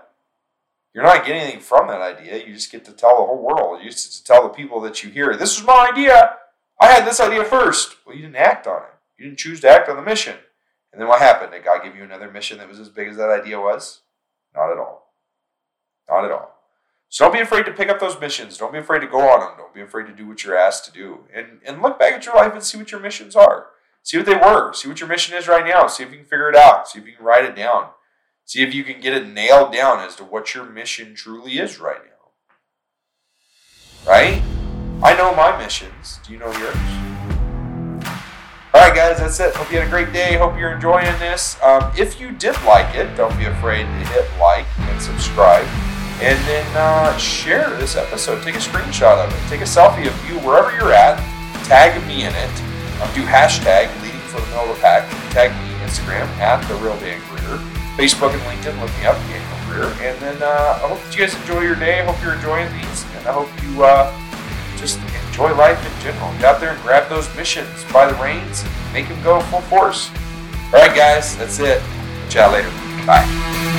You're 0.94 1.04
not 1.04 1.26
getting 1.26 1.42
anything 1.42 1.60
from 1.60 1.88
that 1.88 2.00
idea. 2.00 2.46
You 2.46 2.54
just 2.54 2.70
get 2.70 2.84
to 2.84 2.92
tell 2.92 3.18
the 3.18 3.26
whole 3.26 3.42
world. 3.42 3.82
You 3.82 3.90
just 3.90 4.18
to 4.18 4.24
tell 4.24 4.44
the 4.44 4.54
people 4.54 4.80
that 4.82 5.02
you 5.02 5.10
hear, 5.10 5.36
this 5.36 5.58
was 5.58 5.66
my 5.66 5.90
idea. 5.92 6.36
I 6.80 6.86
had 6.86 7.04
this 7.04 7.20
idea 7.20 7.42
first. 7.44 7.96
Well, 8.06 8.14
you 8.14 8.22
didn't 8.22 8.36
act 8.36 8.66
on 8.66 8.82
it. 8.82 8.94
You 9.18 9.24
You 9.24 9.30
didn't 9.30 9.38
choose 9.38 9.60
to 9.62 9.70
act 9.70 9.88
on 9.88 9.96
the 9.96 10.02
mission. 10.02 10.36
And 10.94 11.00
then 11.00 11.08
what 11.08 11.20
happened? 11.20 11.50
Did 11.50 11.64
God 11.64 11.82
give 11.82 11.96
you 11.96 12.04
another 12.04 12.30
mission 12.30 12.58
that 12.58 12.68
was 12.68 12.78
as 12.78 12.88
big 12.88 13.08
as 13.08 13.16
that 13.16 13.28
idea 13.28 13.58
was? 13.58 14.02
Not 14.54 14.70
at 14.70 14.78
all. 14.78 15.12
Not 16.08 16.24
at 16.24 16.30
all. 16.30 16.54
So 17.08 17.24
don't 17.24 17.34
be 17.34 17.40
afraid 17.40 17.66
to 17.66 17.72
pick 17.72 17.88
up 17.88 17.98
those 17.98 18.18
missions. 18.20 18.56
Don't 18.56 18.72
be 18.72 18.78
afraid 18.78 19.00
to 19.00 19.08
go 19.08 19.28
on 19.28 19.40
them. 19.40 19.50
Don't 19.58 19.74
be 19.74 19.80
afraid 19.80 20.06
to 20.06 20.12
do 20.12 20.28
what 20.28 20.44
you're 20.44 20.56
asked 20.56 20.84
to 20.84 20.92
do. 20.92 21.24
And, 21.34 21.58
and 21.66 21.82
look 21.82 21.98
back 21.98 22.12
at 22.12 22.24
your 22.24 22.36
life 22.36 22.52
and 22.52 22.62
see 22.62 22.78
what 22.78 22.92
your 22.92 23.00
missions 23.00 23.34
are. 23.34 23.66
See 24.04 24.16
what 24.16 24.26
they 24.26 24.36
were. 24.36 24.72
See 24.72 24.86
what 24.86 25.00
your 25.00 25.08
mission 25.08 25.36
is 25.36 25.48
right 25.48 25.66
now. 25.66 25.88
See 25.88 26.04
if 26.04 26.12
you 26.12 26.18
can 26.18 26.26
figure 26.26 26.48
it 26.48 26.56
out. 26.56 26.88
See 26.88 27.00
if 27.00 27.06
you 27.06 27.16
can 27.16 27.24
write 27.24 27.44
it 27.44 27.56
down. 27.56 27.88
See 28.44 28.62
if 28.62 28.72
you 28.72 28.84
can 28.84 29.00
get 29.00 29.14
it 29.14 29.26
nailed 29.26 29.72
down 29.72 29.98
as 29.98 30.14
to 30.16 30.24
what 30.24 30.54
your 30.54 30.64
mission 30.64 31.16
truly 31.16 31.58
is 31.58 31.80
right 31.80 32.02
now. 32.04 34.08
Right? 34.08 34.40
I 35.02 35.16
know 35.16 35.34
my 35.34 35.58
missions. 35.58 36.20
Do 36.24 36.32
you 36.32 36.38
know 36.38 36.52
yours? 36.52 37.03
Right, 38.84 38.94
guys, 38.94 39.16
that's 39.16 39.40
it. 39.40 39.54
Hope 39.54 39.72
you 39.72 39.78
had 39.78 39.86
a 39.86 39.90
great 39.90 40.12
day. 40.12 40.36
Hope 40.36 40.58
you're 40.58 40.74
enjoying 40.74 41.06
this. 41.18 41.56
Um, 41.62 41.90
if 41.96 42.20
you 42.20 42.32
did 42.32 42.52
like 42.64 42.94
it, 42.94 43.16
don't 43.16 43.34
be 43.38 43.46
afraid 43.46 43.84
to 43.84 44.04
hit 44.12 44.28
like 44.38 44.66
and 44.76 45.00
subscribe. 45.00 45.64
And 46.20 46.36
then 46.44 46.66
uh, 46.76 47.16
share 47.16 47.70
this 47.78 47.96
episode. 47.96 48.42
Take 48.42 48.56
a 48.56 48.58
screenshot 48.58 49.24
of 49.24 49.32
it. 49.32 49.48
Take 49.48 49.62
a 49.62 49.64
selfie 49.64 50.06
of 50.06 50.12
you 50.28 50.38
wherever 50.44 50.70
you're 50.76 50.92
at. 50.92 51.16
Tag 51.64 51.96
me 52.06 52.28
in 52.28 52.34
it. 52.36 52.54
Um, 53.00 53.08
do 53.16 53.24
hashtag 53.24 53.88
leading 54.02 54.20
for 54.28 54.42
the 54.42 54.46
middle 54.48 54.68
of 54.68 54.76
the 54.76 54.82
pack. 54.82 55.08
Tag 55.32 55.48
me 55.64 55.72
Instagram 55.80 56.28
at 56.36 56.60
the 56.68 56.74
real 56.74 57.00
Dan 57.00 57.22
Greer. 57.30 57.56
Facebook 57.96 58.34
and 58.34 58.42
LinkedIn, 58.42 58.78
look 58.82 58.92
me 59.00 59.06
up, 59.06 59.16
Daniel 59.32 59.64
Greer. 59.64 59.88
And 60.06 60.20
then 60.20 60.42
uh, 60.42 60.84
I 60.84 60.88
hope 60.88 61.00
that 61.00 61.16
you 61.16 61.24
guys 61.24 61.34
enjoy 61.40 61.62
your 61.62 61.76
day. 61.76 62.00
I 62.00 62.04
hope 62.04 62.22
you're 62.22 62.34
enjoying 62.34 62.70
these. 62.76 63.06
And 63.16 63.26
I 63.28 63.32
hope 63.32 63.48
you 63.64 63.82
uh, 63.82 64.12
enjoy 65.34 65.52
life 65.56 65.84
in 65.84 66.00
general. 66.00 66.30
Get 66.34 66.44
out 66.44 66.60
there 66.60 66.70
and 66.70 66.80
grab 66.82 67.08
those 67.08 67.34
missions 67.34 67.84
by 67.92 68.06
the 68.06 68.14
reins 68.22 68.62
and 68.62 68.92
make 68.92 69.08
them 69.08 69.20
go 69.24 69.40
full 69.40 69.62
force. 69.62 70.08
All 70.66 70.80
right, 70.80 70.94
guys, 70.94 71.36
that's 71.36 71.58
it. 71.58 71.82
Chat 72.28 72.52
later. 72.52 72.70
Bye. 73.04 73.73